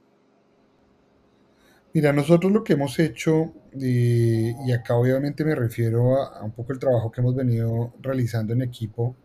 Mira, 1.94 2.14
nosotros 2.14 2.54
lo 2.54 2.64
que 2.64 2.74
hemos 2.74 2.98
hecho, 3.00 3.54
y 3.74 4.72
acá 4.72 4.96
obviamente 4.96 5.44
me 5.44 5.56
refiero 5.56 6.24
a, 6.24 6.42
un 6.42 6.52
poco 6.52 6.72
el 6.72 6.80
trabajo 6.80 7.12
que 7.12 7.20
hemos 7.20 7.36
venido 7.36 7.94
realizando 8.00 8.54
en 8.54 8.62
equipo, 8.62 9.18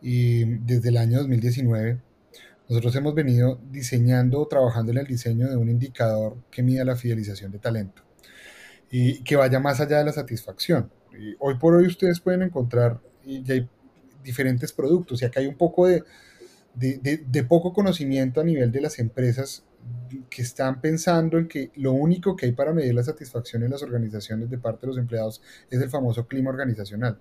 y 0.00 0.44
desde 0.44 0.88
el 0.88 0.96
año 0.96 1.18
2019, 1.18 2.00
nosotros 2.68 2.96
hemos 2.96 3.14
venido 3.14 3.60
diseñando 3.70 4.44
trabajando 4.46 4.90
en 4.90 4.98
el 4.98 5.06
diseño 5.06 5.48
de 5.48 5.56
un 5.56 5.68
indicador 5.68 6.36
que 6.50 6.64
mida 6.64 6.84
la 6.84 6.96
fidelización 6.96 7.52
de 7.52 7.60
talento 7.60 8.02
y 8.94 9.24
que 9.24 9.36
vaya 9.36 9.58
más 9.58 9.80
allá 9.80 9.98
de 9.98 10.04
la 10.04 10.12
satisfacción. 10.12 10.90
hoy 11.38 11.54
por 11.56 11.74
hoy 11.74 11.86
ustedes 11.86 12.20
pueden 12.20 12.42
encontrar 12.42 13.00
diferentes 14.22 14.70
productos 14.72 15.22
y 15.22 15.24
acá 15.24 15.40
hay 15.40 15.46
un 15.46 15.56
poco 15.56 15.86
de, 15.86 16.04
poco 17.48 17.72
conocimiento 17.72 18.42
a 18.42 18.44
nivel 18.44 18.70
de 18.70 18.82
las 18.82 18.98
empresas 18.98 19.64
que 20.28 20.42
están 20.42 20.82
pensando 20.82 21.38
en 21.38 21.48
que 21.48 21.72
lo 21.74 21.92
único 21.92 22.36
que 22.36 22.46
hay 22.46 22.52
para 22.52 22.74
medir 22.74 22.94
la 22.94 23.02
satisfacción 23.02 23.62
en 23.62 23.70
las 23.70 23.82
organizaciones 23.82 24.50
de 24.50 24.58
parte 24.58 24.82
de 24.82 24.88
los 24.88 24.98
empleados 24.98 25.42
es 25.70 25.80
el 25.80 25.88
famoso 25.88 26.26
clima 26.26 26.50
organizacional. 26.50 27.18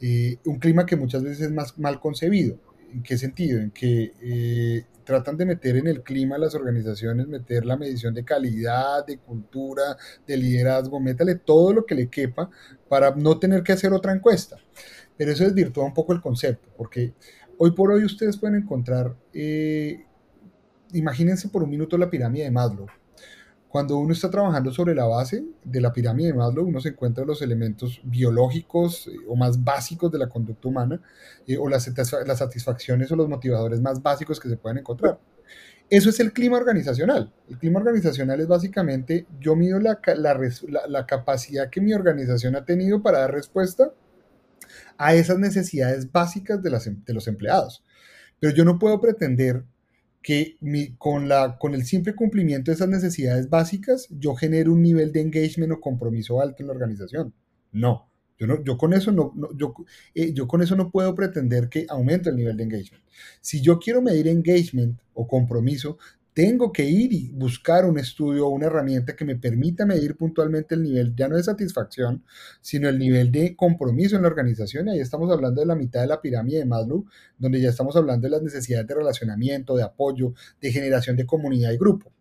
Eh, 0.00 0.38
un 0.46 0.58
clima 0.58 0.86
que 0.86 0.96
muchas 0.96 1.22
veces 1.22 1.42
es 1.42 1.52
más 1.52 1.78
mal 1.78 2.00
concebido. 2.00 2.58
¿En 2.96 3.02
qué 3.02 3.18
sentido? 3.18 3.60
En 3.60 3.72
que 3.72 4.14
eh, 4.22 4.86
tratan 5.04 5.36
de 5.36 5.44
meter 5.44 5.76
en 5.76 5.86
el 5.86 6.02
clima 6.02 6.38
las 6.38 6.54
organizaciones, 6.54 7.28
meter 7.28 7.66
la 7.66 7.76
medición 7.76 8.14
de 8.14 8.24
calidad, 8.24 9.04
de 9.04 9.18
cultura, 9.18 9.98
de 10.26 10.36
liderazgo, 10.38 10.98
métale 10.98 11.34
todo 11.34 11.74
lo 11.74 11.84
que 11.84 11.94
le 11.94 12.08
quepa 12.08 12.48
para 12.88 13.14
no 13.14 13.38
tener 13.38 13.62
que 13.62 13.72
hacer 13.72 13.92
otra 13.92 14.14
encuesta. 14.14 14.56
Pero 15.14 15.30
eso 15.30 15.44
desvirtúa 15.44 15.84
un 15.84 15.92
poco 15.92 16.14
el 16.14 16.22
concepto, 16.22 16.70
porque 16.74 17.12
hoy 17.58 17.72
por 17.72 17.90
hoy 17.92 18.02
ustedes 18.02 18.38
pueden 18.38 18.62
encontrar, 18.62 19.14
eh, 19.34 20.06
imagínense 20.94 21.50
por 21.50 21.64
un 21.64 21.68
minuto 21.68 21.98
la 21.98 22.08
pirámide 22.08 22.44
de 22.44 22.50
Maslow. 22.50 22.86
Cuando 23.76 23.98
uno 23.98 24.14
está 24.14 24.30
trabajando 24.30 24.72
sobre 24.72 24.94
la 24.94 25.04
base 25.04 25.44
de 25.62 25.82
la 25.82 25.92
pirámide 25.92 26.28
de 26.28 26.32
Maslow, 26.32 26.64
uno 26.64 26.80
se 26.80 26.88
encuentra 26.88 27.26
los 27.26 27.42
elementos 27.42 28.00
biológicos 28.04 29.06
eh, 29.06 29.10
o 29.28 29.36
más 29.36 29.62
básicos 29.62 30.10
de 30.10 30.18
la 30.18 30.30
conducta 30.30 30.68
humana, 30.68 30.98
eh, 31.46 31.58
o 31.58 31.68
las, 31.68 31.84
satisfacciones 31.84 33.12
o 33.12 33.16
los 33.16 33.28
motivadores 33.28 33.82
más 33.82 34.02
básicos 34.02 34.40
que 34.40 34.48
se 34.48 34.56
pueden 34.56 34.78
encontrar. 34.78 35.20
Eso 35.90 36.08
es 36.08 36.18
el 36.20 36.32
clima 36.32 36.56
organizacional. 36.56 37.34
El 37.50 37.58
clima 37.58 37.78
organizacional 37.78 38.40
es 38.40 38.48
básicamente, 38.48 39.26
yo 39.40 39.54
mido 39.56 39.78
la, 39.78 40.00
capacidad 41.06 41.68
que 41.68 41.82
mi 41.82 41.92
organización 41.92 42.56
ha 42.56 42.64
tenido 42.64 43.02
para 43.02 43.18
dar 43.18 43.34
respuesta 43.34 43.92
a 44.96 45.14
esas 45.14 45.38
necesidades 45.38 46.10
básicas 46.10 46.62
de, 46.62 46.70
em, 46.70 47.04
de 47.04 47.12
los 47.12 47.28
empleados. 47.28 47.84
Pero 48.40 48.54
yo 48.54 48.64
no 48.64 48.78
puedo 48.78 49.02
pretender 49.02 49.64
que 50.26 50.56
con, 50.98 51.28
la, 51.28 51.56
con 51.56 51.72
el 51.72 51.84
simple 51.84 52.16
cumplimiento 52.16 52.72
de 52.72 52.74
esas 52.74 52.88
necesidades 52.88 53.48
básicas 53.48 54.08
yo 54.10 54.34
genere 54.34 54.68
un 54.68 54.82
nivel 54.82 55.12
de 55.12 55.20
engagement 55.20 55.70
o 55.70 55.80
compromiso 55.80 56.40
alto 56.40 56.64
en 56.64 56.66
la 56.66 56.72
organización. 56.72 57.32
No, 57.70 58.10
yo, 58.36 58.48
no, 58.48 58.64
yo, 58.64 58.76
con 58.76 58.92
eso 58.92 59.12
no, 59.12 59.32
yo, 59.54 59.72
eh, 60.16 60.32
yo 60.32 60.48
con 60.48 60.62
eso 60.62 60.74
no 60.74 60.90
puedo 60.90 61.14
pretender 61.14 61.68
que 61.68 61.86
aumente 61.88 62.28
el 62.28 62.34
nivel 62.34 62.56
de 62.56 62.64
engagement. 62.64 63.04
Si 63.40 63.60
yo 63.60 63.78
quiero 63.78 64.02
medir 64.02 64.26
engagement 64.26 64.98
o 65.14 65.28
compromiso, 65.28 65.96
tengo 66.36 66.70
que 66.70 66.84
ir 66.84 67.14
y 67.14 67.30
buscar 67.30 67.86
un 67.86 67.98
estudio 67.98 68.46
o 68.46 68.50
una 68.50 68.66
herramienta 68.66 69.16
que 69.16 69.24
me 69.24 69.36
permita 69.36 69.86
medir 69.86 70.18
puntualmente 70.18 70.74
el 70.74 70.82
nivel, 70.82 71.16
ya 71.16 71.28
no 71.28 71.36
de 71.36 71.42
satisfacción, 71.42 72.26
sino 72.60 72.90
el 72.90 72.98
nivel 72.98 73.32
de 73.32 73.56
compromiso 73.56 74.16
en 74.16 74.22
la 74.22 74.28
organización. 74.28 74.90
Ahí 74.90 75.00
estamos 75.00 75.32
hablando 75.32 75.62
de 75.62 75.66
la 75.66 75.74
mitad 75.74 76.02
de 76.02 76.08
la 76.08 76.20
pirámide 76.20 76.58
de 76.58 76.66
Maslow, 76.66 77.06
donde 77.38 77.58
ya 77.58 77.70
estamos 77.70 77.96
hablando 77.96 78.26
de 78.26 78.32
las 78.32 78.42
necesidades 78.42 78.86
de 78.86 78.94
relacionamiento, 78.94 79.76
de 79.76 79.84
apoyo, 79.84 80.34
de 80.60 80.70
generación 80.70 81.16
de 81.16 81.24
comunidad 81.24 81.72
y 81.72 81.78
grupo. 81.78 82.12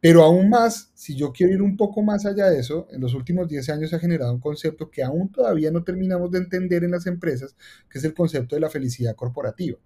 Pero 0.00 0.24
aún 0.24 0.50
más, 0.50 0.90
si 0.94 1.14
yo 1.14 1.32
quiero 1.32 1.52
ir 1.52 1.62
un 1.62 1.76
poco 1.76 2.02
más 2.02 2.26
allá 2.26 2.50
de 2.50 2.58
eso, 2.58 2.88
en 2.90 3.00
los 3.00 3.14
últimos 3.14 3.46
10 3.48 3.68
años 3.68 3.90
se 3.90 3.94
ha 3.94 4.00
generado 4.00 4.32
un 4.32 4.40
concepto 4.40 4.90
que 4.90 5.04
aún 5.04 5.30
todavía 5.30 5.70
no 5.70 5.84
terminamos 5.84 6.32
de 6.32 6.38
entender 6.38 6.82
en 6.82 6.90
las 6.90 7.06
empresas, 7.06 7.54
que 7.88 7.98
es 7.98 8.04
el 8.04 8.14
concepto 8.14 8.56
de 8.56 8.62
la 8.62 8.68
felicidad 8.68 9.14
corporativa, 9.14 9.78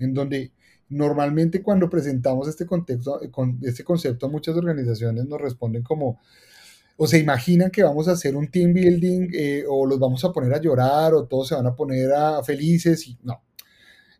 en 0.00 0.12
donde 0.12 0.50
Normalmente 0.92 1.62
cuando 1.62 1.88
presentamos 1.88 2.48
este, 2.48 2.66
contexto, 2.66 3.20
con 3.30 3.58
este 3.62 3.84
concepto 3.84 4.28
muchas 4.28 4.56
organizaciones 4.56 5.26
nos 5.26 5.40
responden 5.40 5.82
como, 5.82 6.20
o 6.96 7.06
se 7.06 7.18
imaginan 7.18 7.70
que 7.70 7.82
vamos 7.82 8.08
a 8.08 8.12
hacer 8.12 8.36
un 8.36 8.48
team 8.50 8.72
building 8.74 9.30
eh, 9.32 9.64
o 9.68 9.86
los 9.86 9.98
vamos 9.98 10.24
a 10.24 10.32
poner 10.32 10.52
a 10.54 10.60
llorar 10.60 11.14
o 11.14 11.26
todos 11.26 11.48
se 11.48 11.54
van 11.54 11.66
a 11.66 11.74
poner 11.74 12.12
a 12.12 12.42
felices 12.42 13.08
y 13.08 13.18
no. 13.22 13.42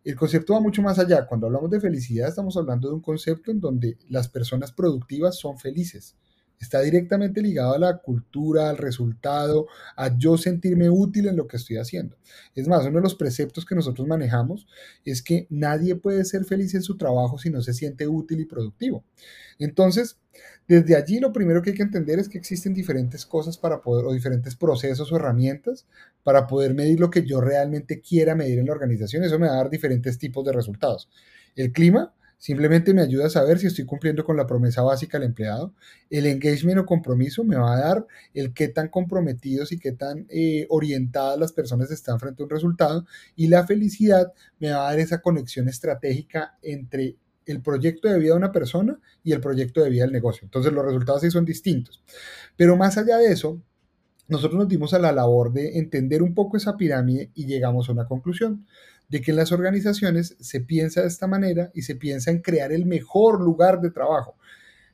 El 0.05 0.17
concepto 0.17 0.55
va 0.55 0.61
mucho 0.61 0.83
más 0.83 0.99
allá. 0.99 1.27
Cuando 1.27 1.47
hablamos 1.47 1.71
de 1.71 1.81
felicidad 1.81 2.29
estamos 2.29 2.57
hablando 2.57 2.89
de 2.89 2.95
un 2.95 3.03
concepto 3.03 3.51
en 3.51 3.61
donde 3.61 3.99
las 4.09 4.29
personas 4.29 4.73
productivas 4.73 5.39
son 5.39 5.59
felices 5.59 6.17
Está 6.63 6.81
directamente 6.81 7.43
ligado 7.43 7.75
a 7.75 7.79
la 7.79 7.99
cultura, 7.99 8.71
al 8.71 8.79
resultado, 8.79 9.67
a 9.97 10.17
yo 10.17 10.39
sentirme 10.39 10.89
útil 10.89 11.27
en 11.27 11.37
lo 11.37 11.49
que 11.49 11.57
estoy 11.57 11.77
haciendo. 11.77 12.17
Es 12.55 12.69
más, 12.69 12.87
uno 12.87 12.99
de 12.99 13.03
los 13.03 13.17
preceptos 13.17 13.67
que 13.67 13.75
nosotros 13.75 14.07
manejamos 14.07 14.69
es 15.05 15.23
que 15.23 15.49
nadie 15.51 15.97
puede 15.97 16.25
ser 16.25 16.45
feliz 16.45 16.73
en 16.75 16.83
su 16.83 16.97
trabajo 16.97 17.37
si 17.37 17.51
no 17.51 17.63
se 17.63 17.75
siente 17.75 18.07
útil 18.07 18.41
y 18.41 18.45
productivo. 18.45 19.03
Entonces, 19.59 20.19
desde 20.69 20.95
allí 20.95 21.19
lo 21.19 21.33
primero 21.33 21.63
que 21.63 21.71
hay 21.71 21.77
que 21.77 21.83
entender 21.83 22.21
es 22.21 22.29
que 22.29 22.39
existen 22.39 22.75
diferentes 22.75 23.27
cosas 23.27 23.59
para 23.59 23.83
poder, 23.83 24.07
o 24.07 24.13
diferentes 24.13 24.55
procesos 24.55 25.11
o 25.11 25.17
herramientas 25.17 25.89
para 26.23 26.47
poder 26.47 26.75
medir 26.75 27.01
lo 27.01 27.11
que 27.11 27.25
yo 27.25 27.41
realmente 27.41 28.01
quiera 28.01 28.37
medir 28.37 28.61
en 28.61 28.67
la 28.67 28.73
organización. 28.73 29.25
Eso 29.25 29.41
me 29.41 29.49
va 29.49 29.55
a 29.55 29.57
dar 29.57 29.71
diferentes 29.71 30.17
tipos 30.17 30.45
de 30.45 30.53
resultados. 30.53 31.11
El 31.57 31.73
clima, 31.73 32.15
Simplemente 32.43 32.93
me 32.93 33.03
ayuda 33.03 33.27
a 33.27 33.31
saber 33.31 33.61
si 33.61 33.69
estoy 33.69 33.85
cumpliendo 33.85 34.25
con 34.25 34.37
la 34.37 34.49
promesa 34.49 34.83
básica 34.83 35.17
del 35.17 35.29
empleado. 35.29 35.73
El 36.11 36.27
engagement 36.27 36.81
o 36.81 36.85
compromiso 36.85 37.45
me 37.45 37.55
va 37.55 37.73
a 37.73 37.81
dar 37.81 38.07
el 38.35 38.53
qué 38.53 38.67
tan 38.67 38.89
comprometidos 38.89 39.71
y 39.71 39.79
qué 39.79 39.93
tan 39.93 40.27
eh, 40.29 40.67
orientadas 40.69 41.39
las 41.39 41.53
personas 41.53 41.93
están 41.93 42.19
frente 42.19 42.43
a 42.43 42.47
un 42.47 42.51
resultado. 42.51 43.07
Y 43.37 43.47
la 43.47 43.65
felicidad 43.65 44.33
me 44.59 44.73
va 44.73 44.89
a 44.89 44.91
dar 44.91 44.99
esa 44.99 45.23
conexión 45.23 45.69
estratégica 45.69 46.59
entre 46.63 47.15
el 47.47 47.63
proyecto 47.63 48.09
de 48.09 48.19
vida 48.19 48.33
de 48.33 48.39
una 48.39 48.51
persona 48.51 48.99
y 49.23 49.31
el 49.31 49.41
proyecto 49.41 49.81
de 49.81 49.91
vida 49.91 50.03
del 50.03 50.13
negocio. 50.13 50.45
Entonces 50.45 50.73
los 50.73 50.85
resultados 50.85 51.21
sí 51.21 51.31
son 51.31 51.45
distintos. 51.45 52.03
Pero 52.57 52.77
más 52.77 52.99
allá 52.99 53.19
de 53.19 53.31
eso, 53.31 53.63
nosotros 54.27 54.59
nos 54.59 54.69
dimos 54.69 54.95
a 54.95 54.99
la 54.99 55.13
labor 55.13 55.53
de 55.53 55.79
entender 55.79 56.25
un 56.25 56.35
poco 56.35 56.57
esa 56.57 56.77
pirámide 56.77 57.31
y 57.37 57.47
llegamos 57.47 57.89
a 57.89 57.93
una 57.93 58.09
conclusión 58.09 58.67
de 59.09 59.21
que 59.21 59.31
en 59.31 59.37
las 59.37 59.53
organizaciones 59.53 60.37
se 60.41 60.61
piensa 60.61 61.03
de 61.03 61.09
esta 61.09 61.27
manera 61.27 61.71
y 61.75 61.83
se 61.83 61.95
piensa 61.95 62.31
en 62.31 62.41
crear 62.41 62.73
el 62.73 62.87
mejor 62.87 63.41
lugar 63.41 63.81
de 63.81 63.91
trabajo. 63.91 64.37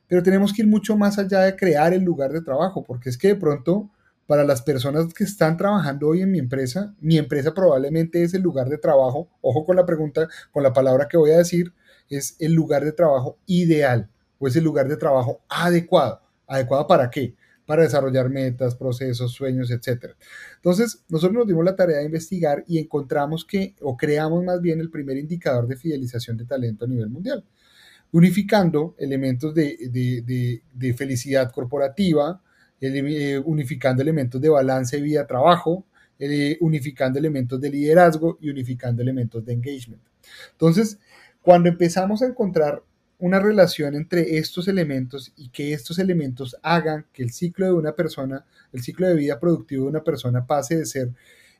Pero 0.07 0.23
tenemos 0.23 0.53
que 0.53 0.63
ir 0.63 0.67
mucho 0.67 0.97
más 0.97 1.19
allá 1.19 1.41
de 1.41 1.55
crear 1.55 1.93
el 1.93 2.03
lugar 2.03 2.31
de 2.31 2.41
trabajo, 2.41 2.83
porque 2.83 3.09
es 3.09 3.17
que 3.17 3.29
de 3.29 3.35
pronto 3.35 3.89
para 4.29 4.43
las 4.43 4.61
personas 4.61 5.11
que 5.13 5.23
están 5.23 5.57
trabajando 5.57 6.07
hoy 6.07 6.21
en 6.21 6.31
mi 6.31 6.37
empresa, 6.37 6.93
mi 6.99 7.17
empresa 7.17 7.53
probablemente 7.53 8.21
es 8.21 8.35
el 8.35 8.43
lugar 8.43 8.69
de 8.69 8.77
trabajo, 8.77 9.27
ojo 9.41 9.65
con 9.65 9.75
la 9.75 9.87
pregunta, 9.87 10.27
con 10.51 10.61
la 10.61 10.71
palabra 10.71 11.07
que 11.07 11.17
voy 11.17 11.31
a 11.31 11.37
decir, 11.37 11.73
es 12.09 12.35
el 12.37 12.53
lugar 12.53 12.85
de 12.85 12.91
trabajo 12.91 13.39
ideal 13.47 14.07
o 14.37 14.47
es 14.47 14.55
el 14.55 14.63
lugar 14.63 14.87
de 14.87 14.97
trabajo 14.97 15.41
adecuado. 15.49 16.21
¿Adecuado 16.45 16.85
para 16.85 17.09
qué? 17.09 17.35
Para 17.69 17.83
desarrollar 17.83 18.31
metas, 18.31 18.73
procesos, 18.73 19.31
sueños, 19.31 19.69
etc. 19.69 20.15
Entonces, 20.55 21.03
nosotros 21.07 21.37
nos 21.37 21.47
dimos 21.47 21.63
la 21.63 21.75
tarea 21.75 21.97
de 21.97 22.05
investigar 22.05 22.63
y 22.67 22.79
encontramos 22.79 23.45
que, 23.45 23.75
o 23.81 23.95
creamos 23.95 24.43
más 24.43 24.59
bien 24.59 24.79
el 24.79 24.89
primer 24.89 25.17
indicador 25.17 25.67
de 25.67 25.75
fidelización 25.75 26.35
de 26.35 26.45
talento 26.45 26.85
a 26.85 26.87
nivel 26.87 27.09
mundial, 27.09 27.45
unificando 28.11 28.95
elementos 28.97 29.53
de, 29.53 30.63
felicidad 30.97 31.51
corporativa, 31.51 32.41
eh, 32.81 33.39
unificando 33.45 34.01
elementos 34.01 34.41
de 34.41 34.49
balance 34.49 34.99
vida-trabajo, 34.99 35.85
eh, 36.17 36.57
unificando 36.61 37.19
elementos 37.19 37.61
de 37.61 37.69
liderazgo 37.69 38.39
y 38.41 38.49
unificando 38.49 39.03
elementos 39.03 39.45
de 39.45 39.53
engagement. 39.53 40.01
Entonces, 40.53 40.97
cuando 41.43 41.69
empezamos 41.69 42.23
a 42.23 42.25
encontrar 42.25 42.81
una 43.19 43.39
relación 43.39 43.95
entre 43.95 44.37
estos 44.37 44.67
elementos 44.67 45.33
y 45.35 45.49
que 45.49 45.73
estos 45.73 45.99
elementos 45.99 46.55
hagan 46.63 47.05
que 47.11 47.21
el 47.21 47.31
ciclo 47.31 47.65
de 47.65 47.73
una 47.73 47.93
persona, 47.93 48.45
el 48.71 48.81
ciclo 48.81 49.07
de 49.07 49.15
vida 49.15 49.39
productivo 49.39 49.83
de 49.83 49.89
una 49.89 50.03
persona 50.03 50.47
pase 50.47 50.77
de 50.77 50.85
ser 50.85 51.11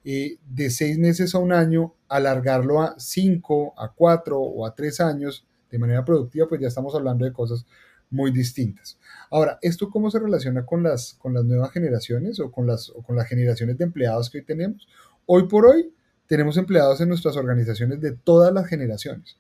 eh, 0.06 0.38
de 0.50 0.70
seis 0.70 0.98
meses 0.98 1.36
a 1.36 1.40
un 1.40 1.52
año, 1.52 1.94
alargarlo 2.08 2.82
a 2.82 2.96
cinco, 2.98 3.74
a 3.78 3.92
cuatro 3.92 4.40
o 4.40 4.66
a 4.66 4.74
tres 4.74 5.02
años 5.02 5.46
de 5.70 5.78
manera 5.78 6.06
productiva, 6.06 6.48
pues 6.48 6.62
ya 6.62 6.70
estamos 6.70 6.96
hablando 6.96 7.26
de 7.26 7.34
cosas 7.34 7.66
muy 8.10 8.32
distintas. 8.32 8.98
Ahora, 9.30 9.60
¿esto 9.62 9.90
cómo 9.90 10.10
se 10.10 10.20
relaciona 10.20 10.66
con 10.66 10.82
las, 10.82 11.14
con 11.16 11.34
las 11.34 11.44
nuevas 11.44 11.72
generaciones 11.72 12.40
o 12.40 12.52
con, 12.52 12.66
las, 12.66 12.90
o 12.90 13.04
con 13.04 13.18
las 13.18 13.28
generaciones 13.28 13.78
de 13.78 13.84
empleados 13.84 14.30
que 14.30 14.40
hoy 14.40 14.46
tenemos? 14.46 14.88
Hoy 15.26 15.48
por 15.48 15.66
hoy 15.66 15.94
tenemos 16.26 16.58
empleados 16.58 17.02
en 17.02 17.10
nuestras 17.10 17.36
organizaciones 17.36 18.00
de 18.00 18.14
todas 18.14 18.54
las 18.54 18.66
generaciones. 18.66 19.38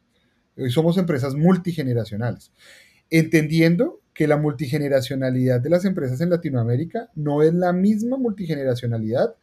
Hoy 0.60 0.72
somos 0.72 0.98
empresas 0.98 1.36
multigeneracionales, 1.36 2.51
entendiendo 3.10 4.01
que 4.13 4.28
la 4.28 4.38
multigeneracionalidad 4.38 5.62
de 5.62 5.70
las 5.70 5.86
empresas 5.86 6.20
en 6.20 6.30
Latinoamérica 6.30 7.10
no 7.16 7.42
es 7.42 7.54
la 7.54 7.72
misma 7.72 8.18
multigeneracionalidad 8.18 9.36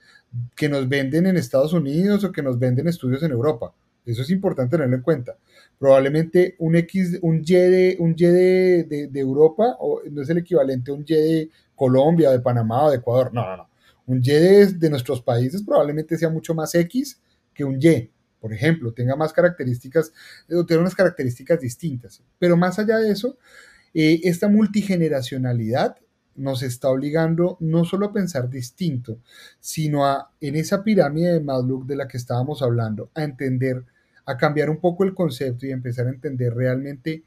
que 0.54 0.68
nos 0.68 0.88
venden 0.88 1.26
en 1.26 1.37
Estados 1.37 1.73
Unidos 1.73 2.25
o 2.25 2.32
que 2.32 2.42
nos 2.42 2.58
venden 2.58 2.87
estudios 2.87 3.23
en 3.23 3.30
Europa. 3.30 3.73
Eso 4.04 4.23
es 4.23 4.30
importante 4.30 4.76
tenerlo 4.76 4.96
en 4.96 5.02
cuenta. 5.02 5.37
Probablemente 5.78 6.56
un 6.58 6.76
X, 6.76 7.18
un 7.23 7.42
Y 7.44 7.54
de, 7.54 7.96
un 7.99 8.14
y 8.16 8.25
de, 8.25 9.11
Europa 9.14 9.76
o 9.80 10.02
no 10.11 10.23
es 10.23 10.28
el 10.28 10.38
equivalente 10.38 10.90
a 10.90 10.94
un 10.94 11.04
Y 11.06 11.14
de 11.14 11.50
Colombia, 11.75 12.30
de 12.30 12.40
Panamá 12.40 12.85
o 12.85 12.90
de 12.90 12.99
Ecuador. 12.99 13.32
No, 13.32 13.44
no, 13.46 13.56
no. 13.56 13.68
Un 14.06 14.18
Y 14.23 14.28
de, 14.28 14.66
de 14.66 14.90
nuestros 14.90 15.23
países 15.23 15.62
probablemente 15.62 16.18
sea 16.18 16.28
mucho 16.28 16.54
más 16.54 16.75
X 16.75 17.20
que 17.52 17.64
un 17.64 17.80
Y 17.80 18.11
por 18.46 18.52
ejemplo, 18.52 18.92
tenga 18.92 19.16
más 19.16 19.32
características, 19.32 20.12
o 20.48 20.64
tenga 20.64 20.82
unas 20.82 20.94
características 20.94 21.58
distintas. 21.58 22.22
Pero 22.38 22.56
más 22.56 22.78
allá 22.78 22.98
de 22.98 23.10
eso, 23.10 23.38
eh, 23.92 24.20
esta 24.22 24.48
multigeneracionalidad 24.48 25.96
nos 26.36 26.62
está 26.62 26.88
obligando 26.90 27.56
no 27.58 27.84
solo 27.84 28.06
a 28.06 28.12
pensar 28.12 28.48
distinto, 28.48 29.18
sino 29.58 30.06
a, 30.06 30.30
en 30.40 30.54
esa 30.54 30.84
pirámide 30.84 31.32
de 31.32 31.40
Maslow 31.40 31.84
de 31.84 31.96
la 31.96 32.06
que 32.06 32.18
estábamos 32.18 32.62
hablando, 32.62 33.10
a 33.16 33.24
entender, 33.24 33.84
a 34.24 34.36
cambiar 34.36 34.70
un 34.70 34.78
poco 34.78 35.02
el 35.02 35.12
concepto 35.12 35.66
y 35.66 35.72
empezar 35.72 36.06
a 36.06 36.10
entender 36.10 36.54
realmente 36.54 37.24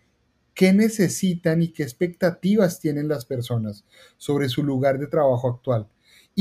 qué 0.53 0.71
necesitan 0.71 1.61
y 1.61 1.73
qué 1.73 1.83
expectativas 1.83 2.79
tienen 2.79 3.09
las 3.09 3.25
personas 3.25 3.83
sobre 4.15 4.47
su 4.47 4.63
lugar 4.63 4.99
de 4.99 5.07
trabajo 5.07 5.49
actual. 5.49 5.89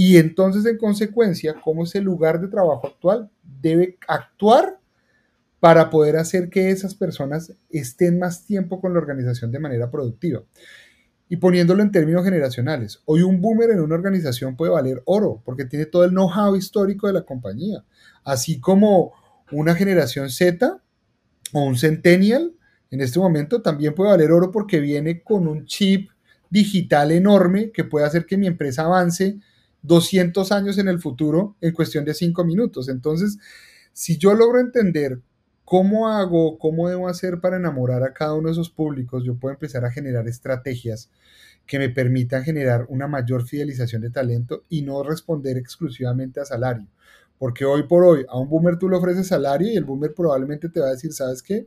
Y 0.00 0.16
entonces, 0.16 0.64
en 0.64 0.78
consecuencia, 0.78 1.56
cómo 1.60 1.82
ese 1.82 2.00
lugar 2.00 2.40
de 2.40 2.46
trabajo 2.46 2.86
actual 2.86 3.32
debe 3.42 3.98
actuar 4.06 4.78
para 5.58 5.90
poder 5.90 6.16
hacer 6.18 6.50
que 6.50 6.70
esas 6.70 6.94
personas 6.94 7.52
estén 7.68 8.16
más 8.20 8.44
tiempo 8.44 8.80
con 8.80 8.92
la 8.92 9.00
organización 9.00 9.50
de 9.50 9.58
manera 9.58 9.90
productiva. 9.90 10.44
Y 11.28 11.38
poniéndolo 11.38 11.82
en 11.82 11.90
términos 11.90 12.24
generacionales, 12.24 13.02
hoy 13.06 13.22
un 13.22 13.40
boomer 13.40 13.70
en 13.70 13.80
una 13.80 13.96
organización 13.96 14.56
puede 14.56 14.70
valer 14.70 15.02
oro 15.04 15.42
porque 15.44 15.64
tiene 15.64 15.86
todo 15.86 16.04
el 16.04 16.12
know-how 16.12 16.54
histórico 16.54 17.08
de 17.08 17.14
la 17.14 17.22
compañía, 17.22 17.84
así 18.22 18.60
como 18.60 19.14
una 19.50 19.74
generación 19.74 20.30
Z 20.30 20.80
o 21.52 21.60
un 21.60 21.76
centennial 21.76 22.54
en 22.92 23.00
este 23.00 23.18
momento 23.18 23.62
también 23.62 23.96
puede 23.96 24.12
valer 24.12 24.30
oro 24.30 24.52
porque 24.52 24.78
viene 24.78 25.24
con 25.24 25.48
un 25.48 25.64
chip 25.66 26.08
digital 26.50 27.10
enorme 27.10 27.72
que 27.72 27.82
puede 27.82 28.06
hacer 28.06 28.26
que 28.26 28.36
mi 28.36 28.46
empresa 28.46 28.84
avance 28.84 29.40
200 29.88 30.52
años 30.52 30.78
en 30.78 30.88
el 30.88 31.00
futuro 31.00 31.56
en 31.60 31.72
cuestión 31.72 32.04
de 32.04 32.14
5 32.14 32.44
minutos. 32.44 32.88
Entonces, 32.88 33.38
si 33.92 34.18
yo 34.18 34.34
logro 34.34 34.60
entender 34.60 35.20
¿Cómo 35.70 36.08
hago, 36.08 36.58
cómo 36.58 36.88
debo 36.88 37.08
hacer 37.08 37.40
para 37.42 37.58
enamorar 37.58 38.02
a 38.02 38.14
cada 38.14 38.32
uno 38.32 38.48
de 38.48 38.52
esos 38.52 38.70
públicos? 38.70 39.22
Yo 39.22 39.34
puedo 39.34 39.52
empezar 39.52 39.84
a 39.84 39.90
generar 39.90 40.26
estrategias 40.26 41.10
que 41.66 41.78
me 41.78 41.90
permitan 41.90 42.42
generar 42.42 42.86
una 42.88 43.06
mayor 43.06 43.46
fidelización 43.46 44.00
de 44.00 44.08
talento 44.08 44.64
y 44.70 44.80
no 44.80 45.02
responder 45.02 45.58
exclusivamente 45.58 46.40
a 46.40 46.46
salario. 46.46 46.86
Porque 47.38 47.66
hoy 47.66 47.82
por 47.82 48.02
hoy 48.02 48.24
a 48.30 48.38
un 48.38 48.48
boomer 48.48 48.78
tú 48.78 48.88
le 48.88 48.96
ofreces 48.96 49.26
salario 49.26 49.70
y 49.70 49.76
el 49.76 49.84
boomer 49.84 50.14
probablemente 50.14 50.70
te 50.70 50.80
va 50.80 50.86
a 50.86 50.92
decir, 50.92 51.12
¿sabes 51.12 51.42
qué? 51.42 51.66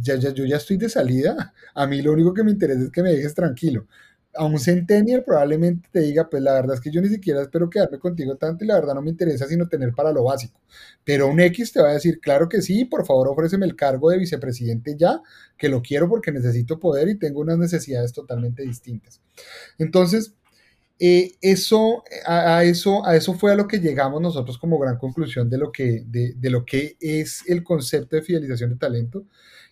Ya, 0.00 0.14
ya, 0.14 0.30
yo 0.30 0.44
ya 0.44 0.58
estoy 0.58 0.76
de 0.76 0.88
salida. 0.88 1.52
A 1.74 1.88
mí 1.88 2.02
lo 2.02 2.12
único 2.12 2.32
que 2.34 2.44
me 2.44 2.52
interesa 2.52 2.84
es 2.84 2.90
que 2.90 3.02
me 3.02 3.10
dejes 3.10 3.34
tranquilo 3.34 3.88
a 4.36 4.44
un 4.44 4.58
centennial 4.58 5.24
probablemente 5.24 5.88
te 5.92 6.00
diga, 6.00 6.28
pues 6.28 6.42
la 6.42 6.54
verdad 6.54 6.74
es 6.74 6.80
que 6.80 6.90
yo 6.90 7.00
ni 7.00 7.08
siquiera 7.08 7.42
espero 7.42 7.70
quedarme 7.70 7.98
contigo 7.98 8.36
tanto 8.36 8.64
y 8.64 8.68
la 8.68 8.74
verdad 8.74 8.94
no 8.94 9.02
me 9.02 9.10
interesa 9.10 9.46
sino 9.46 9.68
tener 9.68 9.92
para 9.94 10.12
lo 10.12 10.24
básico. 10.24 10.60
Pero 11.04 11.28
un 11.28 11.40
X 11.40 11.72
te 11.72 11.80
va 11.80 11.90
a 11.90 11.94
decir, 11.94 12.20
claro 12.20 12.48
que 12.48 12.62
sí, 12.62 12.84
por 12.84 13.06
favor 13.06 13.28
ofréceme 13.28 13.66
el 13.66 13.76
cargo 13.76 14.10
de 14.10 14.18
vicepresidente 14.18 14.96
ya, 14.96 15.20
que 15.56 15.68
lo 15.68 15.82
quiero 15.82 16.08
porque 16.08 16.32
necesito 16.32 16.78
poder 16.78 17.08
y 17.08 17.18
tengo 17.18 17.40
unas 17.40 17.58
necesidades 17.58 18.12
totalmente 18.12 18.62
distintas. 18.62 19.20
Entonces, 19.78 20.34
eh, 21.00 21.32
eso, 21.40 22.04
a, 22.24 22.62
eso, 22.62 23.04
a 23.04 23.16
eso 23.16 23.34
fue 23.34 23.52
a 23.52 23.56
lo 23.56 23.66
que 23.66 23.80
llegamos 23.80 24.20
nosotros 24.22 24.58
como 24.58 24.78
gran 24.78 24.96
conclusión 24.96 25.50
de 25.50 25.58
lo 25.58 25.72
que, 25.72 26.04
de, 26.06 26.34
de 26.36 26.50
lo 26.50 26.64
que 26.64 26.96
es 27.00 27.42
el 27.48 27.64
concepto 27.64 28.14
de 28.16 28.22
fidelización 28.22 28.70
de 28.70 28.76
talento 28.76 29.26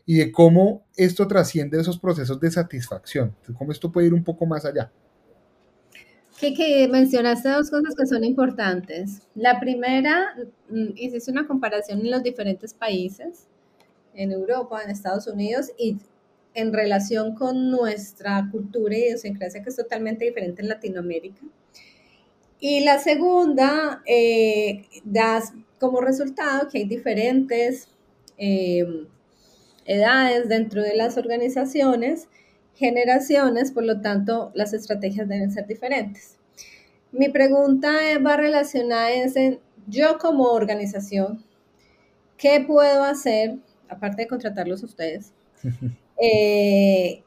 y 0.05 0.19
de 0.19 0.33
cómo 0.33 0.85
esto 0.97 1.27
trasciende 1.29 1.81
esos 1.81 1.99
procesos 1.99 2.41
de 2.41 2.51
satisfacción, 2.51 3.35
cómo 3.57 3.73
esto 3.73 3.91
puede 3.91 4.09
ir 4.09 4.15
un 4.15 4.25
poco 4.25 4.47
más 4.47 4.65
allá. 4.65 4.91
Que, 6.39 6.89
mencionaste 6.91 7.49
dos 7.51 7.71
cosas 7.71 7.95
que 7.95 8.05
son 8.05 8.25
importantes. 8.25 9.23
La 9.37 9.61
primera, 9.61 10.35
mm, 10.71 10.89
hiciste 10.97 11.31
una 11.31 11.47
comparación 11.47 12.01
en 12.01 12.11
los 12.11 12.23
diferentes 12.23 12.75
países, 12.75 13.47
en 14.15 14.33
Europa, 14.33 14.83
en 14.83 14.91
Estados 14.91 15.29
Unidos, 15.29 15.71
y 15.79 15.99
en 16.55 16.73
relación 16.73 17.35
con 17.35 17.71
nuestra 17.71 18.49
cultura 18.51 18.97
y 18.97 19.05
idiosincrasia, 19.05 19.63
que 19.63 19.71
es 19.71 19.77
totalmente 19.77 20.25
diferente 20.25 20.63
en 20.63 20.69
Latinoamérica. 20.69 21.43
Y 22.59 22.85
la 22.85 22.99
segunda, 22.99 24.03
eh, 24.07 24.87
das 25.05 25.53
como 25.79 26.01
resultado 26.01 26.69
que 26.69 26.79
hay 26.79 26.85
diferentes 26.85 27.89
eh, 28.37 29.07
edades 29.85 30.49
dentro 30.49 30.83
de 30.83 30.97
las 30.97 31.17
organizaciones, 31.17 32.29
generaciones, 32.75 33.73
por 33.73 33.85
lo 33.85 34.01
tanto 34.01 34.51
las 34.55 34.73
estrategias 34.73 35.29
deben 35.29 35.53
ser 35.53 35.67
diferentes. 35.67 36.39
Mi 37.13 37.29
pregunta 37.29 37.93
va 38.25 38.37
relacionada 38.37 39.13
en 39.13 39.61
yo 39.87 40.19
como 40.19 40.45
organización, 40.45 41.45
¿qué 42.37 42.65
puedo 42.67 43.05
hacer, 43.05 43.59
aparte 43.89 44.23
de 44.23 44.29
contratarlos 44.29 44.83
a 44.83 44.87
ustedes? 44.87 45.33
Eh, 46.25 47.25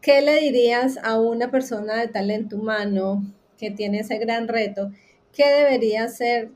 ¿Qué 0.00 0.20
le 0.20 0.38
dirías 0.38 0.96
a 1.02 1.20
una 1.20 1.50
persona 1.50 1.96
de 1.96 2.06
talento 2.06 2.54
humano 2.54 3.24
que 3.58 3.72
tiene 3.72 4.00
ese 4.00 4.18
gran 4.18 4.46
reto? 4.46 4.92
¿Qué 5.32 5.48
debería 5.48 6.04
hacer? 6.04 6.50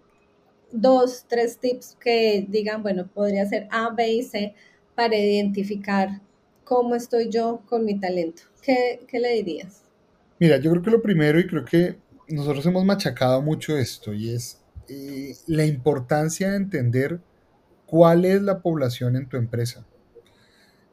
Dos, 0.71 1.25
tres 1.27 1.59
tips 1.59 1.97
que 1.99 2.47
digan, 2.49 2.85
bueno, 2.85 3.09
podría 3.13 3.47
ser 3.47 3.67
A, 3.73 3.91
B 3.91 4.09
y 4.13 4.23
C 4.23 4.55
para 4.97 5.17
identificar 5.17 6.21
cómo 6.65 6.97
estoy 6.97 7.29
yo 7.31 7.63
con 7.67 7.85
mi 7.85 8.01
talento? 8.01 8.43
¿Qué, 8.61 9.07
le 9.13 9.35
dirías? 9.35 9.85
Mira, 10.41 10.57
yo 10.57 10.73
creo 10.73 10.83
que 10.83 10.91
lo 10.91 11.03
primero, 11.03 11.39
y 11.39 11.47
creo 11.47 11.65
que 11.65 11.97
nosotros 12.29 12.67
hemos 12.67 12.85
machacado 12.85 13.41
mucho 13.41 13.79
esto, 13.79 14.13
y 14.13 14.31
es 14.31 14.61
eh, 14.89 15.37
la 15.47 15.65
importancia 15.65 16.51
de 16.51 16.57
entender 16.57 17.21
cuál 17.87 18.25
es 18.25 18.43
la 18.43 18.61
población 18.61 19.15
en 19.15 19.29
tu 19.29 19.37
empresa. 19.37 19.87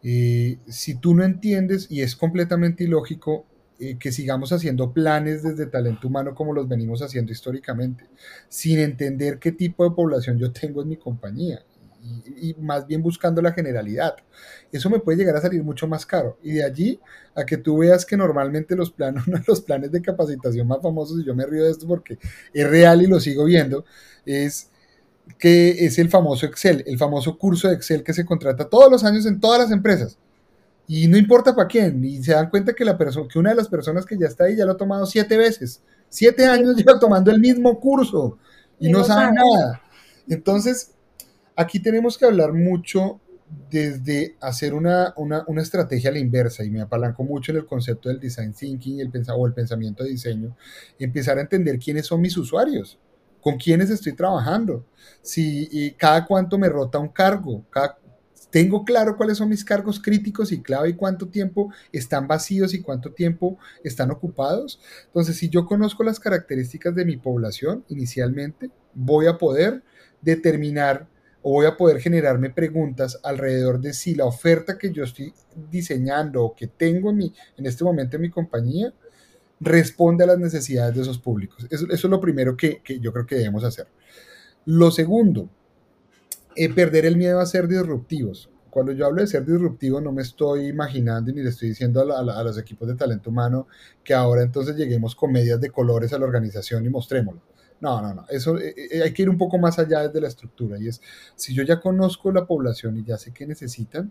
Eh, 0.03 0.59
si 0.67 0.95
tú 0.95 1.15
no 1.15 1.23
entiendes, 1.23 1.87
y 1.89 2.01
es 2.01 2.15
completamente 2.15 2.83
ilógico, 2.83 3.47
eh, 3.79 3.97
que 3.97 4.11
sigamos 4.11 4.51
haciendo 4.51 4.93
planes 4.93 5.41
desde 5.41 5.65
talento 5.65 6.07
humano 6.07 6.35
como 6.35 6.53
los 6.53 6.67
venimos 6.67 7.01
haciendo 7.01 7.31
históricamente, 7.31 8.05
sin 8.47 8.79
entender 8.79 9.39
qué 9.39 9.51
tipo 9.51 9.83
de 9.83 9.95
población 9.95 10.37
yo 10.37 10.51
tengo 10.51 10.83
en 10.83 10.89
mi 10.89 10.97
compañía 10.97 11.65
y, 12.03 12.55
más 12.59 12.85
bien 12.85 13.01
buscando 13.01 13.41
la 13.41 13.53
generalidad. 13.53 14.15
Eso 14.71 14.89
me 14.89 14.99
puede 14.99 15.17
llegar 15.17 15.35
a 15.35 15.41
salir 15.41 15.63
mucho 15.63 15.87
más 15.87 16.05
caro. 16.05 16.37
Y 16.43 16.53
de 16.53 16.63
allí 16.63 16.99
a 17.35 17.45
que 17.45 17.57
tú 17.57 17.79
veas 17.79 18.05
que 18.05 18.17
normalmente 18.17 18.75
los 18.75 18.91
planes, 18.91 19.23
los 19.47 19.61
planes 19.61 19.91
de 19.91 20.01
capacitación 20.01 20.67
más 20.67 20.81
famosos, 20.81 21.19
y 21.19 21.25
yo 21.25 21.35
me 21.35 21.45
río 21.45 21.63
de 21.63 21.71
esto 21.71 21.87
porque 21.87 22.17
es 22.53 22.69
real 22.69 23.01
y 23.01 23.07
lo 23.07 23.19
sigo 23.19 23.45
viendo, 23.45 23.85
es 24.25 24.69
que 25.39 25.85
es 25.85 25.97
el 25.99 26.09
famoso 26.09 26.45
Excel, 26.45 26.83
el 26.85 26.97
famoso 26.97 27.37
curso 27.37 27.69
de 27.69 27.75
Excel 27.75 28.03
que 28.03 28.13
se 28.13 28.25
contrata 28.25 28.69
todos 28.69 28.91
los 28.91 29.03
años 29.03 29.25
en 29.25 29.39
todas 29.39 29.59
las 29.59 29.71
empresas. 29.71 30.17
Y 30.85 31.07
no 31.07 31.17
importa 31.17 31.55
para 31.55 31.67
quién, 31.67 32.03
y 32.03 32.21
se 32.21 32.33
dan 32.33 32.49
cuenta 32.49 32.73
que, 32.73 32.83
la 32.83 32.97
que 32.97 33.39
una 33.39 33.51
de 33.51 33.55
las 33.55 33.69
personas 33.69 34.05
que 34.05 34.17
ya 34.17 34.27
está 34.27 34.45
ahí 34.45 34.57
ya 34.57 34.65
lo 34.65 34.73
ha 34.73 34.77
tomado 34.77 35.05
siete 35.05 35.37
veces. 35.37 35.81
Siete 36.09 36.45
años 36.45 36.75
lleva 36.75 36.99
tomando 36.99 37.31
el 37.31 37.39
mismo 37.39 37.79
curso 37.79 38.37
y, 38.79 38.89
no, 38.89 39.03
sabe 39.03 39.31
nada. 39.33 39.81
Entonces, 40.27 40.91
Aquí 41.55 41.79
tenemos 41.79 42.17
que 42.17 42.25
hablar 42.25 42.53
mucho 42.53 43.19
desde 43.69 44.35
hacer 44.41 44.73
una, 44.73 45.13
estrategia 45.57 46.09
a 46.09 46.13
la 46.13 46.19
inversa, 46.19 46.63
y 46.63 46.71
me 46.71 46.81
apalanco 46.81 47.23
mucho 47.23 47.51
en 47.51 47.59
el 47.59 47.65
concepto 47.65 48.09
del 48.09 48.19
design 48.19 48.53
thinking 48.53 48.99
el 48.99 49.11
o 49.29 49.47
el 49.47 49.53
pensamiento 49.53 50.03
de 50.03 50.11
diseño, 50.11 50.55
empezar 50.99 51.37
a 51.37 51.41
entender 51.41 51.77
quiénes 51.79 52.07
son 52.07 52.21
mis 52.21 52.35
usuarios, 52.37 52.99
con 53.41 53.57
quiénes 53.57 53.89
estoy 53.89 54.13
trabajando, 54.13 54.85
si 55.21 55.67
y 55.71 55.91
cada 55.91 56.25
cuánto 56.25 56.57
me 56.57 56.69
rota 56.69 56.99
un 56.99 57.09
cargo, 57.09 57.63
tengo 58.49 58.85
claro 58.85 59.17
cuáles 59.17 59.39
son 59.39 59.49
mis 59.49 59.65
cargos 59.65 59.99
críticos 59.99 60.51
y 60.51 60.61
clave 60.61 60.89
y 60.89 60.93
cuánto 60.93 61.27
tiempo 61.27 61.73
están 61.91 62.27
vacíos 62.27 62.75
y 62.75 62.83
cuánto 62.83 63.11
tiempo 63.11 63.57
están 63.83 64.11
ocupados. 64.11 64.79
Entonces, 65.07 65.37
si 65.37 65.49
yo 65.49 65.65
conozco 65.65 66.03
las 66.03 66.19
características 66.19 66.93
de 66.93 67.03
mi 67.03 67.17
población 67.17 67.83
inicialmente, 67.89 68.69
voy 68.93 69.25
a 69.25 69.39
poder 69.39 69.81
determinar 70.21 71.07
o 71.43 71.51
voy 71.51 71.65
a 71.65 71.75
poder 71.75 71.99
generarme 71.99 72.49
preguntas 72.49 73.19
alrededor 73.21 73.79
de 73.79 73.93
si 73.93 74.15
la 74.15 74.25
oferta 74.25 74.77
que 74.77 74.91
yo 74.91 75.03
estoy 75.03 75.33
diseñando 75.69 76.43
o 76.43 76.55
que 76.55 76.67
tengo 76.67 77.09
en, 77.09 77.17
mi, 77.17 77.33
en 77.57 77.65
este 77.65 77.83
momento 77.83 78.15
en 78.15 78.21
mi 78.21 78.29
compañía 78.29 78.93
responde 79.59 80.23
a 80.23 80.27
las 80.27 80.39
necesidades 80.39 80.95
de 80.95 81.01
esos 81.01 81.19
públicos. 81.19 81.67
Eso, 81.69 81.85
es 81.91 82.03
lo 82.05 82.21
primero 82.21 82.55
que, 82.55 82.81
yo 83.01 83.11
creo 83.11 83.25
que 83.25 83.35
debemos 83.35 83.63
hacer. 83.65 83.87
Lo 84.65 84.89
segundo, 84.89 85.49
eh, 86.55 86.73
perder 86.73 87.05
el 87.05 87.17
miedo 87.17 87.41
a 87.41 87.45
ser 87.45 87.67
disruptivos. 87.67 88.49
Cuando 88.69 88.93
yo 88.93 89.05
hablo 89.05 89.21
de 89.21 89.27
ser 89.27 89.45
disruptivo, 89.45 89.99
no 89.99 90.13
me 90.13 90.21
estoy 90.21 90.67
imaginando 90.67 91.31
ni 91.31 91.43
le 91.43 91.49
estoy 91.49 91.69
diciendo 91.69 92.01
a, 92.01 92.39
a 92.39 92.43
los 92.43 92.57
equipos 92.57 92.87
de 92.87 92.95
talento 92.95 93.29
humano 93.29 93.67
que 94.01 94.13
ahora 94.13 94.43
entonces 94.43 94.77
lleguemos 94.77 95.13
con 95.13 95.31
medias 95.31 95.59
de 95.59 95.69
colores 95.69 96.13
a 96.13 96.17
la 96.17 96.25
organización 96.25 96.85
y 96.85 96.89
mostrémoslo 96.89 97.52
no, 97.83 98.01
no, 98.01 98.13
no. 98.13 98.25
Eso 98.29 98.57
eh, 98.57 98.73
eh, 98.77 99.03
hay 99.03 99.11
que 99.11 99.23
ir 99.23 99.29
un 99.29 99.37
poco 99.37 99.57
más 99.57 99.77
allá 99.77 100.07
desde 100.07 100.21
la 100.21 100.29
estructura. 100.29 100.79
Y 100.79 100.87
es, 100.87 101.01
si 101.35 101.53
yo 101.53 101.63
ya 101.63 101.81
conozco 101.81 102.31
la 102.31 102.47
población 102.47 102.97
y 102.97 103.03
ya 103.03 103.17
sé 103.17 103.33
qué 103.33 103.45
necesitan, 103.45 104.09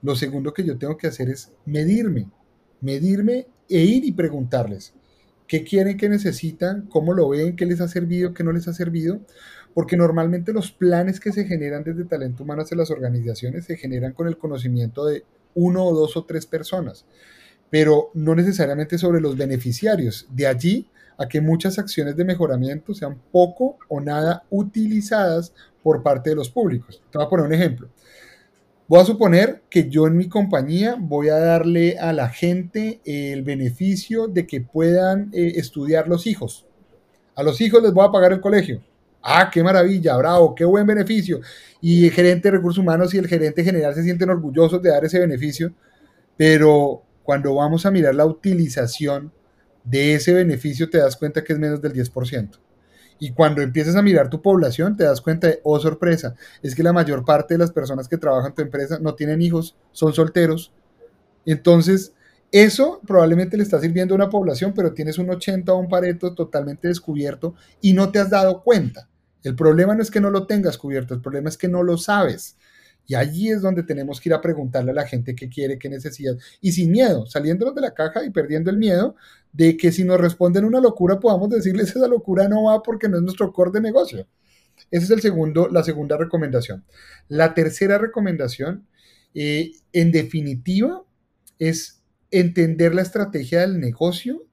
lo 0.00 0.16
segundo 0.16 0.54
que 0.54 0.64
yo 0.64 0.78
tengo 0.78 0.96
que 0.96 1.06
hacer 1.06 1.28
es 1.28 1.52
medirme, 1.66 2.30
medirme 2.80 3.48
e 3.68 3.80
ir 3.80 4.06
y 4.06 4.12
preguntarles 4.12 4.94
qué 5.46 5.62
quieren, 5.62 5.98
qué 5.98 6.08
necesitan, 6.08 6.86
cómo 6.86 7.12
lo 7.12 7.28
ven, 7.28 7.54
qué 7.54 7.66
les 7.66 7.82
ha 7.82 7.88
servido, 7.88 8.32
qué 8.32 8.42
no 8.42 8.52
les 8.52 8.66
ha 8.66 8.72
servido, 8.72 9.20
porque 9.74 9.98
normalmente 9.98 10.54
los 10.54 10.72
planes 10.72 11.20
que 11.20 11.32
se 11.32 11.44
generan 11.44 11.84
desde 11.84 12.06
talento 12.06 12.44
humano 12.44 12.62
hacia 12.62 12.78
las 12.78 12.90
organizaciones 12.90 13.66
se 13.66 13.76
generan 13.76 14.14
con 14.14 14.26
el 14.26 14.38
conocimiento 14.38 15.04
de 15.04 15.22
uno 15.54 15.84
o 15.84 15.94
dos 15.94 16.16
o 16.16 16.24
tres 16.24 16.46
personas, 16.46 17.04
pero 17.68 18.10
no 18.14 18.34
necesariamente 18.34 18.96
sobre 18.96 19.20
los 19.20 19.36
beneficiarios. 19.36 20.26
De 20.30 20.46
allí 20.46 20.88
a 21.18 21.28
que 21.28 21.40
muchas 21.40 21.78
acciones 21.78 22.16
de 22.16 22.24
mejoramiento 22.24 22.94
sean 22.94 23.20
poco 23.32 23.78
o 23.88 24.00
nada 24.00 24.44
utilizadas 24.50 25.52
por 25.82 26.02
parte 26.02 26.30
de 26.30 26.36
los 26.36 26.50
públicos. 26.50 27.02
Te 27.10 27.18
voy 27.18 27.26
a 27.26 27.30
poner 27.30 27.46
un 27.46 27.52
ejemplo. 27.52 27.88
Voy 28.88 29.00
a 29.00 29.04
suponer 29.04 29.62
que 29.68 29.88
yo 29.88 30.06
en 30.06 30.16
mi 30.16 30.28
compañía 30.28 30.96
voy 30.98 31.28
a 31.28 31.38
darle 31.38 31.98
a 31.98 32.12
la 32.12 32.28
gente 32.28 33.00
el 33.04 33.42
beneficio 33.42 34.28
de 34.28 34.46
que 34.46 34.60
puedan 34.60 35.30
eh, 35.32 35.54
estudiar 35.56 36.06
los 36.06 36.26
hijos. 36.26 36.66
A 37.34 37.42
los 37.42 37.60
hijos 37.60 37.82
les 37.82 37.92
voy 37.92 38.06
a 38.06 38.12
pagar 38.12 38.32
el 38.32 38.40
colegio. 38.40 38.82
Ah, 39.22 39.50
qué 39.52 39.60
maravilla, 39.60 40.16
bravo, 40.16 40.54
qué 40.54 40.64
buen 40.64 40.86
beneficio. 40.86 41.40
Y 41.80 42.06
el 42.06 42.12
gerente 42.12 42.48
de 42.48 42.58
recursos 42.58 42.78
humanos 42.78 43.12
y 43.12 43.18
el 43.18 43.26
gerente 43.26 43.64
general 43.64 43.92
se 43.92 44.04
sienten 44.04 44.30
orgullosos 44.30 44.80
de 44.80 44.90
dar 44.90 45.04
ese 45.04 45.18
beneficio, 45.18 45.72
pero 46.36 47.02
cuando 47.24 47.56
vamos 47.56 47.84
a 47.86 47.90
mirar 47.90 48.14
la 48.14 48.24
utilización 48.24 49.32
de 49.86 50.14
ese 50.14 50.34
beneficio 50.34 50.90
te 50.90 50.98
das 50.98 51.16
cuenta 51.16 51.42
que 51.42 51.52
es 51.52 51.58
menos 51.58 51.80
del 51.80 51.92
10%. 51.92 52.58
Y 53.18 53.32
cuando 53.32 53.62
empiezas 53.62 53.96
a 53.96 54.02
mirar 54.02 54.28
tu 54.28 54.42
población, 54.42 54.96
te 54.96 55.04
das 55.04 55.20
cuenta 55.22 55.46
de, 55.46 55.60
oh 55.62 55.78
sorpresa, 55.80 56.34
es 56.62 56.74
que 56.74 56.82
la 56.82 56.92
mayor 56.92 57.24
parte 57.24 57.54
de 57.54 57.58
las 57.58 57.72
personas 57.72 58.08
que 58.08 58.18
trabajan 58.18 58.50
en 58.50 58.54
tu 58.54 58.62
empresa 58.62 58.98
no 59.00 59.14
tienen 59.14 59.40
hijos, 59.40 59.76
son 59.92 60.12
solteros. 60.12 60.72
Entonces, 61.46 62.12
eso 62.52 63.00
probablemente 63.06 63.56
le 63.56 63.62
está 63.62 63.80
sirviendo 63.80 64.14
a 64.14 64.16
una 64.16 64.28
población, 64.28 64.72
pero 64.74 64.92
tienes 64.92 65.18
un 65.18 65.30
80 65.30 65.72
o 65.72 65.78
un 65.78 65.88
pareto 65.88 66.34
totalmente 66.34 66.88
descubierto 66.88 67.54
y 67.80 67.94
no 67.94 68.10
te 68.10 68.18
has 68.18 68.28
dado 68.28 68.62
cuenta. 68.62 69.08
El 69.42 69.54
problema 69.54 69.94
no 69.94 70.02
es 70.02 70.10
que 70.10 70.20
no 70.20 70.30
lo 70.30 70.46
tengas 70.46 70.76
cubierto, 70.76 71.14
el 71.14 71.20
problema 71.20 71.48
es 71.48 71.56
que 71.56 71.68
no 71.68 71.82
lo 71.82 71.96
sabes. 71.96 72.56
Y 73.06 73.14
allí 73.14 73.50
es 73.50 73.62
donde 73.62 73.82
tenemos 73.82 74.20
que 74.20 74.28
ir 74.28 74.34
a 74.34 74.40
preguntarle 74.40 74.90
a 74.90 74.94
la 74.94 75.06
gente 75.06 75.34
qué 75.34 75.48
quiere, 75.48 75.78
qué 75.78 75.88
necesita. 75.88 76.32
Y 76.60 76.72
sin 76.72 76.90
miedo, 76.90 77.26
saliéndonos 77.26 77.74
de 77.74 77.80
la 77.80 77.94
caja 77.94 78.24
y 78.24 78.30
perdiendo 78.30 78.70
el 78.70 78.78
miedo 78.78 79.16
de 79.52 79.76
que 79.76 79.92
si 79.92 80.04
nos 80.04 80.20
responden 80.20 80.64
una 80.64 80.80
locura, 80.80 81.20
podamos 81.20 81.48
decirles 81.50 81.94
esa 81.94 82.08
locura 82.08 82.48
no 82.48 82.64
va 82.64 82.82
porque 82.82 83.08
no 83.08 83.16
es 83.16 83.22
nuestro 83.22 83.52
core 83.52 83.70
de 83.72 83.80
negocio. 83.80 84.26
Esa 84.90 85.04
es 85.04 85.10
el 85.10 85.20
segundo, 85.20 85.68
la 85.68 85.82
segunda 85.82 86.16
recomendación. 86.16 86.84
La 87.28 87.54
tercera 87.54 87.98
recomendación, 87.98 88.86
eh, 89.34 89.72
en 89.92 90.12
definitiva, 90.12 91.02
es 91.58 92.02
entender 92.30 92.94
la 92.94 93.02
estrategia 93.02 93.60
del 93.60 93.80
negocio 93.80 94.44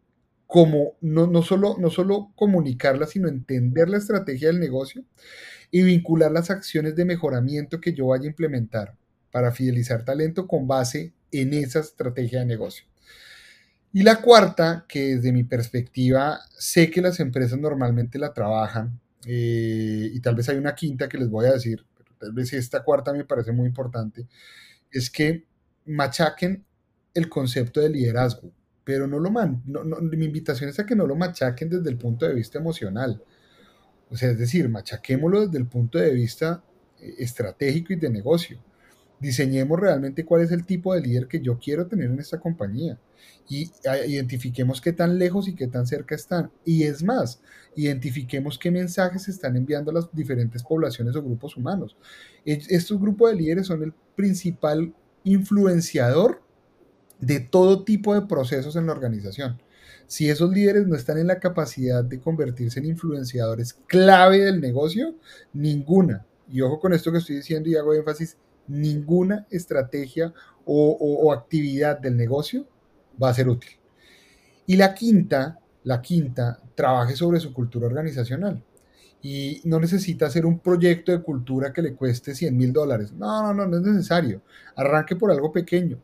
como 0.47 0.93
no, 1.01 1.25
no, 1.25 1.41
solo, 1.41 1.77
no 1.79 1.89
solo 1.89 2.31
comunicarla, 2.35 3.07
sino 3.07 3.27
entender 3.27 3.89
la 3.89 3.97
estrategia 3.97 4.49
del 4.49 4.59
negocio 4.59 5.03
y 5.73 5.81
vincular 5.81 6.31
las 6.31 6.51
acciones 6.51 6.95
de 6.95 7.03
mejoramiento 7.03 7.81
que 7.81 7.93
yo 7.93 8.05
vaya 8.05 8.25
a 8.25 8.27
implementar 8.27 8.95
para 9.31 9.51
fidelizar 9.51 10.05
talento 10.05 10.45
con 10.47 10.67
base 10.67 11.13
en 11.31 11.51
esa 11.55 11.79
estrategia 11.79 12.41
de 12.41 12.45
negocio. 12.45 12.85
Y 13.91 14.03
la 14.03 14.21
cuarta, 14.21 14.85
que 14.87 15.15
desde 15.15 15.31
mi 15.31 15.43
perspectiva 15.43 16.41
sé 16.55 16.91
que 16.91 17.01
las 17.01 17.19
empresas 17.19 17.57
normalmente 17.57 18.19
la 18.19 18.33
trabajan, 18.33 18.99
eh, 19.25 20.11
y 20.13 20.19
tal 20.19 20.35
vez 20.35 20.47
hay 20.47 20.57
una 20.57 20.75
quinta 20.75 21.09
que 21.09 21.17
les 21.17 21.27
voy 21.27 21.47
a 21.47 21.53
decir, 21.53 21.83
pero 21.97 22.11
tal 22.19 22.33
vez 22.33 22.53
esta 22.53 22.83
cuarta 22.83 23.11
me 23.11 23.25
parece 23.25 23.51
muy 23.51 23.65
importante, 23.65 24.27
es 24.91 25.09
que 25.09 25.43
machaquen 25.87 26.63
el 27.15 27.29
concepto 27.29 27.79
de 27.79 27.89
liderazgo, 27.89 28.51
pero 28.83 29.07
no 29.07 29.17
lo 29.17 29.31
man, 29.31 29.63
mi 29.65 30.25
invitación 30.25 30.69
es 30.69 30.77
a 30.77 30.85
que 30.85 30.95
no 30.95 31.07
lo 31.07 31.15
machaquen 31.15 31.67
desde 31.67 31.89
el 31.89 31.97
punto 31.97 32.27
de 32.27 32.35
vista 32.35 32.59
emocional. 32.59 33.23
O 34.13 34.15
sea, 34.15 34.29
es 34.29 34.37
decir, 34.37 34.69
machaquémoslo 34.69 35.47
desde 35.47 35.57
el 35.57 35.65
punto 35.65 35.97
de 35.97 36.13
vista 36.13 36.63
eh, 36.99 37.15
estratégico 37.17 37.93
y 37.93 37.95
de 37.95 38.11
negocio. 38.11 38.59
Diseñemos 39.19 39.79
realmente 39.79 40.23
cuál 40.23 40.41
es 40.41 40.51
el 40.51 40.65
tipo 40.65 40.93
de 40.93 41.01
líder 41.01 41.27
que 41.27 41.39
yo 41.39 41.57
quiero 41.57 41.87
tener 41.87 42.11
en 42.11 42.19
esta 42.19 42.39
compañía 42.39 42.99
y 43.49 43.71
ah, 43.87 43.97
identifiquemos 44.05 44.81
qué 44.81 44.93
tan 44.93 45.17
lejos 45.17 45.47
y 45.47 45.55
qué 45.55 45.67
tan 45.67 45.87
cerca 45.87 46.13
están. 46.13 46.51
Y 46.63 46.83
es 46.83 47.01
más, 47.01 47.41
identifiquemos 47.75 48.59
qué 48.59 48.69
mensajes 48.69 49.27
están 49.27 49.55
enviando 49.57 49.89
a 49.89 49.95
las 49.95 50.13
diferentes 50.13 50.61
poblaciones 50.61 51.15
o 51.15 51.23
grupos 51.23 51.57
humanos. 51.57 51.97
Estos 52.45 52.99
grupos 52.99 53.31
de 53.31 53.37
líderes 53.37 53.67
son 53.67 53.81
el 53.81 53.93
principal 54.15 54.93
influenciador 55.23 56.43
de 57.19 57.39
todo 57.39 57.83
tipo 57.83 58.13
de 58.13 58.27
procesos 58.27 58.75
en 58.75 58.85
la 58.85 58.91
organización. 58.91 59.59
Si 60.13 60.29
esos 60.29 60.51
líderes 60.51 60.85
no 60.85 60.95
están 60.95 61.17
en 61.17 61.25
la 61.25 61.39
capacidad 61.39 62.03
de 62.03 62.19
convertirse 62.19 62.79
en 62.79 62.85
influenciadores 62.85 63.73
clave 63.87 64.45
del 64.45 64.61
negocio, 64.61 65.15
ninguna, 65.53 66.23
y 66.51 66.61
ojo 66.61 66.79
con 66.79 66.93
esto 66.93 67.11
que 67.11 67.17
estoy 67.17 67.37
diciendo 67.37 67.67
y 67.67 67.75
hago 67.75 67.95
énfasis, 67.95 68.37
ninguna 68.67 69.47
estrategia 69.49 70.31
o, 70.65 71.33
actividad 71.33 71.97
del 71.97 72.15
negocio 72.15 72.67
va 73.21 73.29
a 73.29 73.33
ser 73.33 73.49
útil. 73.49 73.71
Y 74.67 74.75
la 74.75 74.93
quinta, 74.93 75.59
la 75.83 75.99
quinta, 75.99 76.59
trabaje 76.75 77.15
sobre 77.15 77.39
su 77.39 77.51
cultura 77.51 77.87
organizacional. 77.87 78.63
Y 79.23 79.61
no 79.63 79.79
necesita 79.79 80.27
hacer 80.27 80.45
un 80.45 80.59
proyecto 80.59 81.11
de 81.11 81.23
cultura 81.23 81.73
que 81.73 81.81
le 81.81 81.95
cueste 81.95 82.35
100 82.35 82.55
mil 82.55 82.71
dólares. 82.71 83.13
No, 83.13 83.41
no, 83.41 83.51
no, 83.51 83.65
no 83.65 83.77
es 83.77 83.81
necesario. 83.81 84.43
Arranque 84.75 85.15
por 85.15 85.31
algo 85.31 85.51
pequeño. 85.51 85.97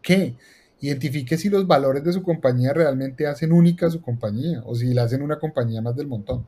¿Qué? 0.00 0.34
Identifique 0.80 1.36
si 1.36 1.48
los 1.48 1.66
valores 1.66 2.02
de 2.04 2.12
su 2.12 2.22
compañía 2.22 2.72
realmente 2.72 3.26
hacen 3.26 3.52
única 3.52 3.90
su 3.90 4.00
compañía 4.00 4.62
o 4.64 4.74
si 4.74 4.92
la 4.94 5.04
hacen 5.04 5.22
una 5.22 5.38
compañía 5.38 5.82
más 5.82 5.96
del 5.96 6.06
montón. 6.06 6.46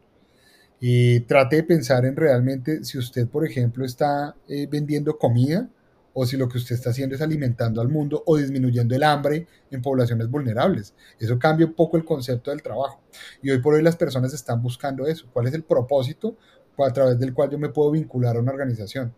Y 0.81 1.21
trate 1.21 1.57
de 1.57 1.63
pensar 1.63 2.05
en 2.07 2.17
realmente 2.17 2.83
si 2.85 2.99
usted, 2.99 3.29
por 3.29 3.47
ejemplo, 3.47 3.85
está 3.85 4.35
eh, 4.49 4.67
vendiendo 4.69 5.17
comida 5.17 5.69
o 6.15 6.27
si 6.27 6.37
lo 6.37 6.49
que 6.49 6.59
usted 6.59 6.75
está 6.75 6.91
haciendo 6.91 7.15
es 7.15 7.23
alimentando 7.23 7.81
al 7.81 7.89
mundo 7.89 8.23
o 8.27 8.37
disminuyendo 8.37 8.95
el 8.95 9.03
hambre 9.03 9.47
en 9.71 9.81
poblaciones 9.81 10.29
vulnerables. 10.29 10.95
Eso 11.19 11.39
cambia 11.39 11.67
un 11.67 11.75
poco 11.75 11.97
el 11.97 12.05
concepto 12.05 12.51
del 12.51 12.63
trabajo. 12.63 13.01
Y 13.43 13.51
hoy 13.51 13.61
por 13.61 13.75
hoy 13.75 13.83
las 13.83 13.97
personas 13.97 14.35
están 14.35 14.63
buscando 14.63 15.07
eso. 15.07 15.27
¿Cuál 15.33 15.47
es 15.47 15.55
el 15.55 15.63
propósito 15.63 16.37
a 16.79 16.93
través 16.93 17.19
del 17.19 17.33
cual 17.33 17.51
yo 17.51 17.59
me 17.59 17.69
puedo 17.69 17.91
vincular 17.93 18.37
a 18.37 18.41
una 18.41 18.53
organización? 18.53 19.15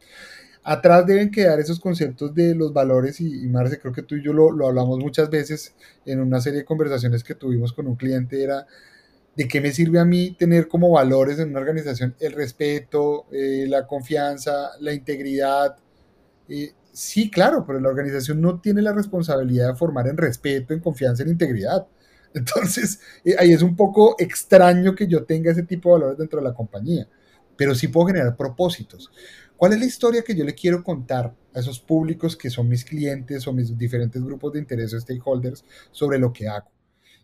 Atrás 0.65 1.07
deben 1.07 1.31
quedar 1.31 1.61
esos 1.61 1.79
conceptos 1.79 2.35
de 2.35 2.55
los 2.55 2.73
valores 2.73 3.21
y, 3.21 3.47
Marce, 3.49 3.79
creo 3.79 3.93
que 3.93 4.03
tú 4.03 4.17
y 4.17 4.25
yo 4.25 4.33
lo, 4.33 4.67
hablamos 4.67 4.99
muchas 4.99 5.31
veces 5.31 5.75
en 6.07 6.21
una 6.21 6.41
serie 6.41 6.61
de 6.61 6.65
conversaciones 6.65 7.23
que 7.23 7.35
tuvimos 7.35 7.73
con 7.73 7.87
un 7.87 7.97
cliente, 7.97 8.43
era 8.43 8.67
de 9.37 9.47
qué 9.47 9.61
me 9.61 9.73
sirve 9.73 9.99
a 9.99 10.05
mí 10.05 10.35
tener 10.39 10.69
como 10.69 10.91
valores 10.91 11.39
en 11.39 11.51
una 11.51 11.61
organización 11.61 12.15
el 12.19 12.33
respeto, 12.33 13.27
eh, 13.31 13.67
la 13.69 13.87
confianza, 13.87 14.71
la 14.81 14.93
integridad. 14.93 15.77
Eh, 16.49 16.73
sí, 16.93 17.31
claro, 17.31 17.65
pero 17.67 17.81
la 17.81 17.89
organización 17.91 18.41
no 18.41 18.61
tiene 18.61 18.81
la 18.81 18.93
responsabilidad 18.93 19.69
de 19.69 19.77
formar 19.77 20.09
en 20.09 20.17
respeto, 20.17 20.73
en 20.73 20.81
confianza, 20.81 21.25
en 21.25 21.31
integridad. 21.31 21.87
Entonces, 22.35 23.01
eh, 23.25 23.35
ahí 23.39 23.53
es 23.53 23.63
un 23.63 23.77
poco 23.77 24.17
extraño 24.19 24.95
que 24.95 25.07
yo 25.07 25.25
tenga 25.25 25.53
ese 25.53 25.65
tipo 25.65 25.91
de 25.91 26.01
valores 26.01 26.19
dentro 26.19 26.41
de 26.41 26.49
la 26.49 26.55
compañía, 26.55 27.07
pero 27.57 27.75
sí 27.75 27.89
puedo 27.89 28.07
generar 28.07 28.37
propósitos. 28.37 29.11
¿Cuál 29.57 29.73
es 29.73 29.79
la 29.79 29.87
historia 29.87 30.23
que 30.23 30.35
yo 30.35 30.45
le 30.45 30.55
quiero 30.55 30.83
contar 30.83 31.35
a 31.55 31.61
esos 31.61 31.79
públicos 31.79 32.37
que 32.37 32.51
son 32.51 32.69
mis 32.69 32.85
clientes 32.85 33.47
o 33.47 33.53
mis 33.53 33.77
diferentes 33.79 34.23
grupos 34.23 34.53
de 34.53 34.59
interés 34.59 34.93
o 34.93 35.01
stakeholders 35.01 35.65
sobre 35.93 36.19
lo 36.19 36.33
que 36.33 36.49
hago? 36.49 36.71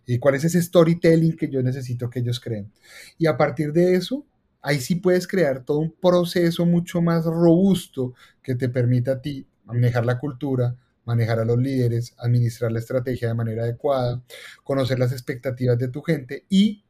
¿Y 0.05 0.17
cuál 0.17 0.35
es 0.35 0.45
ese 0.45 0.61
storytelling 0.61 1.35
que 1.35 1.49
yo 1.49 1.61
necesito 1.61 2.09
que 2.09 2.19
ellos 2.19 2.39
creen? 2.39 2.71
Y 3.17 3.27
a 3.27 3.37
partir 3.37 3.73
de 3.73 3.95
eso, 3.95 4.25
ahí 4.61 4.79
sí 4.79 4.95
puedes 4.95 5.27
crear 5.27 5.63
todo 5.63 5.79
un 5.79 5.91
proceso 5.91 6.65
mucho 6.65 7.01
más 7.01 7.25
robusto 7.25 8.13
que 8.41 8.55
te 8.55 8.69
permita 8.69 9.13
a 9.13 9.21
ti 9.21 9.45
manejar 9.65 10.05
la 10.05 10.17
cultura, 10.17 10.75
manejar 11.05 11.39
a 11.39 11.45
los 11.45 11.57
líderes, 11.57 12.15
administrar 12.17 12.71
la 12.71 12.79
estrategia 12.79 13.27
de 13.27 13.33
manera 13.33 13.63
adecuada, 13.63 14.23
conocer 14.63 14.99
las 14.99 15.11
expectativas 15.11 15.77
de 15.77 15.89
tu 15.89 16.01
gente 16.01 16.45
y 16.49 16.83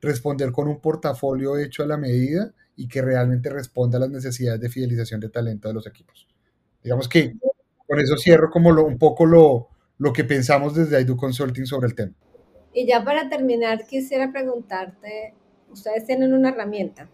responder 0.00 0.52
con 0.52 0.68
un 0.68 0.80
portafolio 0.80 1.58
hecho 1.58 1.82
a 1.82 1.86
la 1.86 1.96
medida 1.96 2.54
y 2.76 2.88
que 2.88 3.02
realmente 3.02 3.50
responda 3.50 3.98
a 3.98 4.00
las 4.00 4.10
necesidades 4.10 4.60
de 4.60 4.68
fidelización 4.68 5.20
de 5.20 5.28
talento 5.28 5.68
de 5.68 5.74
los 5.74 5.86
equipos. 5.86 6.26
Digamos 6.82 7.08
que 7.08 7.34
con 7.86 8.00
eso 8.00 8.16
cierro 8.16 8.50
como 8.50 8.72
lo, 8.72 8.84
un 8.84 8.98
poco 8.98 9.26
lo, 9.26 9.68
lo 9.98 10.12
que 10.12 10.24
pensamos 10.24 10.74
desde 10.74 11.00
IDU 11.00 11.16
Consulting 11.16 11.66
sobre 11.66 11.88
el 11.88 11.94
tema. 11.94 12.12
Y 12.72 12.86
ya 12.86 13.04
para 13.04 13.28
terminar, 13.28 13.86
quisiera 13.86 14.32
preguntarte, 14.32 15.34
ustedes 15.70 16.04
tienen 16.04 16.32
una 16.32 16.50
herramienta 16.50 17.08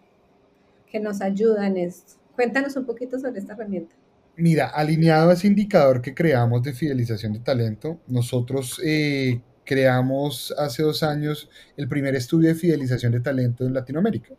que 0.89 0.99
nos 0.99 1.21
ayuda 1.21 1.67
en 1.67 1.77
esto. 1.77 2.13
Cuéntanos 2.35 2.75
un 2.75 2.85
poquito 2.85 3.19
sobre 3.19 3.39
esta 3.39 3.53
herramienta. 3.53 3.95
Mira, 4.37 4.67
alineado 4.67 5.29
a 5.29 5.33
ese 5.33 5.47
indicador 5.47 6.01
que 6.01 6.15
creamos 6.15 6.63
de 6.63 6.73
fidelización 6.73 7.33
de 7.33 7.39
talento, 7.39 7.99
nosotros 8.07 8.81
eh, 8.83 9.41
creamos 9.65 10.53
hace 10.57 10.83
dos 10.83 11.03
años 11.03 11.49
el 11.77 11.87
primer 11.87 12.15
estudio 12.15 12.49
de 12.49 12.55
fidelización 12.55 13.11
de 13.11 13.19
talento 13.19 13.65
en 13.65 13.73
Latinoamérica. 13.73 14.33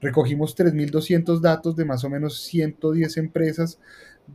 Recogimos 0.00 0.56
3.200 0.56 1.40
datos 1.40 1.76
de 1.76 1.84
más 1.84 2.04
o 2.04 2.10
menos 2.10 2.42
110 2.42 3.16
empresas 3.16 3.78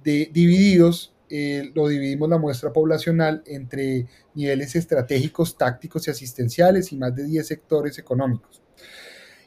divididos. 0.04 1.13
Eh, 1.30 1.72
lo 1.76 1.88
dividimos 1.88 2.28
la 2.28 2.39
muestra 2.39 2.74
poblacional 2.74 3.43
entre 3.45 4.08
niveles 4.34 4.76
estratégicos, 4.76 5.58
tácticos 5.58 6.08
y 6.08 6.12
asistenciales 6.12 6.91
y 6.91 6.98
más 6.98 7.15
de 7.15 7.26
10 7.26 7.45
sectores 7.45 8.00
económicos. 8.00 8.63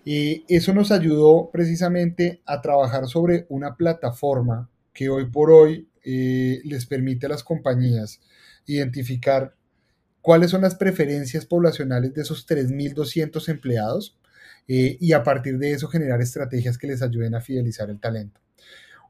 Y 0.05 0.45
eso 0.49 0.75
nos 0.75 0.91
ayudó 0.91 1.51
precisamente 1.53 2.41
a 2.45 2.61
trabajar 2.61 3.07
sobre 3.07 3.47
una 3.49 3.77
plataforma 3.77 4.69
que 4.93 5.09
hoy 5.09 5.27
por 5.27 5.51
hoy 5.51 5.89
eh, 6.05 6.61
les 6.65 6.87
permite 6.87 7.27
a 7.27 7.31
las 7.31 7.45
compañías 7.45 8.21
identificar 8.67 9.55
cuáles 10.21 10.51
son 10.51 10.63
las 10.63 10.75
preferencias 10.75 11.47
poblacionales 11.47 12.15
de 12.15 12.23
esos 12.23 12.47
3.200 12.47 13.49
empleados 13.49 14.17
eh, 14.69 14.97
y 15.01 15.13
a 15.13 15.23
partir 15.23 15.59
de 15.59 15.73
eso 15.73 15.89
generar 15.89 16.21
estrategias 16.21 16.79
que 16.79 16.87
les 16.87 17.03
ayuden 17.03 17.35
a 17.35 17.41
fidelizar 17.41 17.91
el 17.91 18.01
talento. 18.01 18.41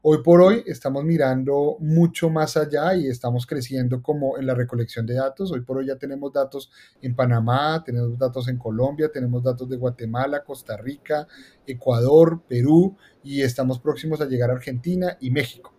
Hoy 0.05 0.21
por 0.21 0.41
hoy 0.41 0.63
estamos 0.65 1.05
mirando 1.05 1.77
mucho 1.79 2.29
más 2.29 2.57
allá 2.57 2.93
y 2.93 3.07
estamos 3.07 3.45
creciendo 3.45 4.01
como 4.01 4.37
en 4.37 4.45
la 4.45 4.53
recolección 4.53 5.05
de 5.05 5.13
datos. 5.13 5.49
Hoy 5.53 5.61
por 5.61 5.77
hoy 5.77 5.87
ya 5.87 5.95
tenemos 5.95 6.33
datos 6.33 6.69
en 7.01 7.15
Panamá, 7.15 7.81
tenemos 7.85 8.19
datos 8.19 8.49
en 8.49 8.57
Colombia, 8.57 9.09
tenemos 9.13 9.41
datos 9.43 9.69
de 9.69 9.77
Guatemala, 9.77 10.43
Costa 10.43 10.75
Rica, 10.75 11.25
Ecuador, 11.65 12.41
Perú 12.49 12.97
y 13.23 13.43
estamos 13.43 13.79
próximos 13.79 14.19
a 14.19 14.25
llegar 14.25 14.49
a 14.49 14.55
Argentina 14.55 15.17
y 15.21 15.31
México. 15.31 15.73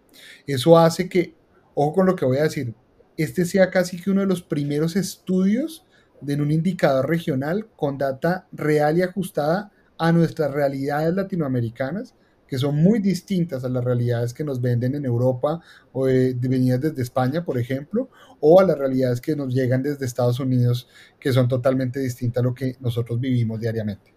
Eso 0.46 0.78
hace 0.78 1.06
que, 1.06 1.36
ojo 1.74 1.92
con 1.92 2.06
lo 2.06 2.16
que 2.16 2.24
voy 2.24 2.38
a 2.38 2.44
decir, 2.44 2.74
este 3.18 3.44
sea 3.44 3.68
casi 3.68 4.00
que 4.00 4.10
uno 4.10 4.22
de 4.22 4.26
los 4.26 4.42
primeros 4.42 4.96
estudios 4.96 5.84
de 6.24 6.40
un 6.40 6.50
indicador 6.50 7.08
regional 7.08 7.66
con 7.76 7.98
data 7.98 8.46
real 8.52 8.98
y 8.98 9.02
ajustada 9.02 9.72
a 9.98 10.12
nuestras 10.12 10.52
realidades 10.52 11.14
latinoamericanas 11.14 12.14
que 12.46 12.58
son 12.58 12.76
muy 12.76 13.00
distintas 13.00 13.64
a 13.64 13.68
las 13.68 13.82
realidades 13.82 14.34
que 14.34 14.44
nos 14.44 14.60
venden 14.60 14.94
en 14.94 15.04
Europa 15.04 15.60
o 15.92 16.04
venidas 16.04 16.80
desde 16.80 17.02
España, 17.02 17.44
por 17.44 17.58
ejemplo, 17.58 18.08
o 18.40 18.60
a 18.60 18.64
las 18.64 18.78
realidades 18.78 19.20
que 19.20 19.34
nos 19.34 19.52
llegan 19.52 19.82
desde 19.82 20.04
Estados 20.04 20.38
Unidos, 20.40 20.88
que 21.18 21.32
son 21.32 21.48
totalmente 21.48 22.00
distintas 22.00 22.42
a 22.42 22.44
lo 22.44 22.54
que 22.54 22.76
nosotros 22.80 23.18
vivimos 23.18 23.60
diariamente. 23.60 24.12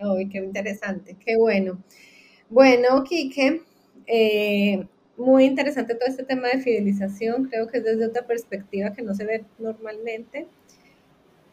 Uy, 0.00 0.28
qué 0.28 0.38
interesante, 0.38 1.16
qué 1.24 1.36
bueno. 1.36 1.82
Bueno, 2.48 3.04
Quique, 3.04 3.62
eh, 4.06 4.86
muy 5.16 5.44
interesante 5.44 5.94
todo 5.94 6.08
este 6.08 6.24
tema 6.24 6.48
de 6.48 6.60
fidelización, 6.60 7.44
creo 7.44 7.68
que 7.68 7.78
es 7.78 7.84
desde 7.84 8.06
otra 8.06 8.26
perspectiva 8.26 8.92
que 8.92 9.02
no 9.02 9.14
se 9.14 9.26
ve 9.26 9.44
normalmente. 9.58 10.48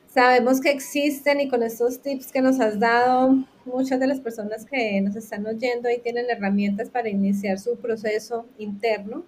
Sabemos 0.10 0.62
que 0.62 0.72
existen 0.72 1.42
y 1.42 1.50
con 1.50 1.64
estos 1.64 2.02
tips 2.02 2.32
que 2.32 2.42
nos 2.42 2.60
has 2.60 2.80
dado, 2.80 3.44
muchas 3.66 4.00
de 4.00 4.08
las 4.08 4.22
personas 4.22 4.66
que 4.66 5.02
nos 5.02 5.16
están 5.16 5.46
oyendo 5.46 5.90
ahí 5.90 6.00
tienen 6.00 6.30
herramientas 6.30 6.90
para 6.90 7.10
iniciar 7.10 7.60
su 7.60 7.76
proceso 7.76 8.46
interno. 8.58 9.26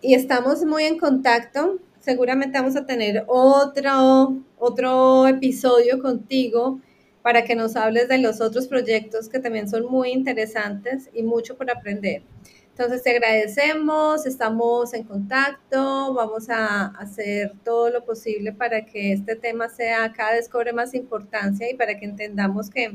Y 0.00 0.14
estamos 0.14 0.64
muy 0.64 0.84
en 0.84 0.98
contacto 0.98 1.78
seguramente 2.00 2.58
vamos 2.58 2.76
a 2.76 2.86
tener 2.86 3.24
otro, 3.26 4.36
otro 4.58 5.26
episodio 5.26 6.00
contigo 6.00 6.80
para 7.22 7.44
que 7.44 7.54
nos 7.54 7.76
hables 7.76 8.08
de 8.08 8.18
los 8.18 8.40
otros 8.40 8.66
proyectos 8.68 9.28
que 9.28 9.38
también 9.38 9.68
son 9.68 9.84
muy 9.86 10.10
interesantes 10.10 11.10
y 11.12 11.22
mucho 11.22 11.56
por 11.56 11.70
aprender. 11.70 12.22
Entonces 12.70 13.02
te 13.02 13.10
agradecemos, 13.10 14.24
estamos 14.24 14.94
en 14.94 15.02
contacto, 15.02 16.14
vamos 16.14 16.48
a 16.48 16.86
hacer 16.86 17.52
todo 17.64 17.90
lo 17.90 18.04
posible 18.04 18.52
para 18.52 18.86
que 18.86 19.12
este 19.12 19.34
tema 19.34 19.68
sea 19.68 20.12
cada 20.12 20.32
vez 20.32 20.48
cobre 20.48 20.72
más 20.72 20.94
importancia 20.94 21.68
y 21.68 21.74
para 21.74 21.98
que 21.98 22.04
entendamos 22.04 22.70
que 22.70 22.92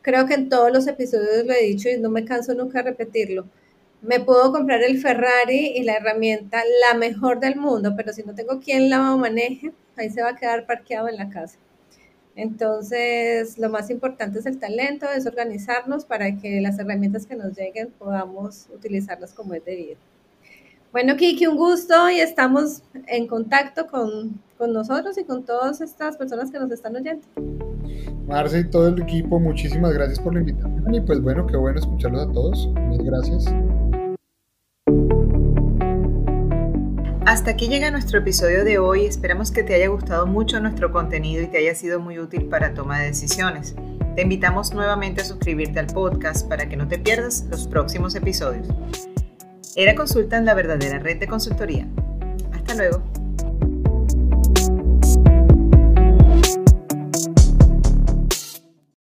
creo 0.00 0.26
que 0.26 0.34
en 0.34 0.48
todos 0.48 0.72
los 0.72 0.86
episodios 0.86 1.44
lo 1.44 1.52
he 1.52 1.64
dicho 1.64 1.90
y 1.90 1.98
no 1.98 2.08
me 2.08 2.24
canso 2.24 2.54
nunca 2.54 2.82
de 2.82 2.90
repetirlo 2.90 3.46
me 4.02 4.20
puedo 4.20 4.52
comprar 4.52 4.82
el 4.82 4.98
Ferrari 4.98 5.72
y 5.76 5.82
la 5.82 5.94
herramienta 5.94 6.62
la 6.90 6.98
mejor 6.98 7.40
del 7.40 7.56
mundo, 7.56 7.94
pero 7.96 8.12
si 8.12 8.22
no 8.22 8.34
tengo 8.34 8.60
quien 8.60 8.90
la 8.90 9.16
maneje, 9.16 9.72
ahí 9.96 10.10
se 10.10 10.22
va 10.22 10.30
a 10.30 10.36
quedar 10.36 10.66
parqueado 10.66 11.08
en 11.08 11.16
la 11.16 11.28
casa. 11.30 11.58
Entonces, 12.36 13.58
lo 13.58 13.68
más 13.68 13.90
importante 13.90 14.38
es 14.38 14.46
el 14.46 14.60
talento, 14.60 15.06
es 15.10 15.26
organizarnos 15.26 16.04
para 16.04 16.36
que 16.36 16.60
las 16.60 16.78
herramientas 16.78 17.26
que 17.26 17.34
nos 17.34 17.56
lleguen 17.56 17.90
podamos 17.98 18.68
utilizarlas 18.72 19.32
como 19.32 19.54
es 19.54 19.64
debido. 19.64 19.96
Bueno, 20.92 21.16
Kiki, 21.16 21.48
un 21.48 21.56
gusto 21.56 22.08
y 22.08 22.20
estamos 22.20 22.82
en 23.08 23.26
contacto 23.26 23.88
con, 23.88 24.40
con 24.56 24.72
nosotros 24.72 25.18
y 25.18 25.24
con 25.24 25.44
todas 25.44 25.80
estas 25.80 26.16
personas 26.16 26.50
que 26.52 26.58
nos 26.60 26.70
están 26.70 26.94
oyendo. 26.96 27.26
Marce 28.26 28.60
y 28.60 28.70
todo 28.70 28.88
el 28.88 29.02
equipo, 29.02 29.40
muchísimas 29.40 29.92
gracias 29.92 30.20
por 30.20 30.34
la 30.34 30.40
invitación 30.40 30.94
y 30.94 31.00
pues 31.00 31.20
bueno, 31.20 31.46
qué 31.46 31.56
bueno 31.56 31.80
escucharlos 31.80 32.28
a 32.28 32.32
todos. 32.32 32.68
Mil 32.88 33.02
gracias. 33.02 33.46
Hasta 37.28 37.50
aquí 37.50 37.68
llega 37.68 37.90
nuestro 37.90 38.20
episodio 38.20 38.64
de 38.64 38.78
hoy. 38.78 39.04
Esperamos 39.04 39.50
que 39.50 39.62
te 39.62 39.74
haya 39.74 39.88
gustado 39.88 40.26
mucho 40.26 40.60
nuestro 40.60 40.90
contenido 40.90 41.42
y 41.42 41.46
te 41.46 41.58
haya 41.58 41.74
sido 41.74 42.00
muy 42.00 42.18
útil 42.18 42.46
para 42.46 42.72
toma 42.72 43.00
de 43.00 43.08
decisiones. 43.08 43.74
Te 44.16 44.22
invitamos 44.22 44.72
nuevamente 44.72 45.20
a 45.20 45.26
suscribirte 45.26 45.78
al 45.78 45.88
podcast 45.88 46.48
para 46.48 46.70
que 46.70 46.78
no 46.78 46.88
te 46.88 46.98
pierdas 46.98 47.44
los 47.50 47.68
próximos 47.68 48.14
episodios. 48.14 48.66
Era 49.76 49.94
Consulta 49.94 50.38
en 50.38 50.46
la 50.46 50.54
verdadera 50.54 51.00
red 51.00 51.20
de 51.20 51.28
consultoría. 51.28 51.86
Hasta 52.54 52.74
luego. 52.74 53.02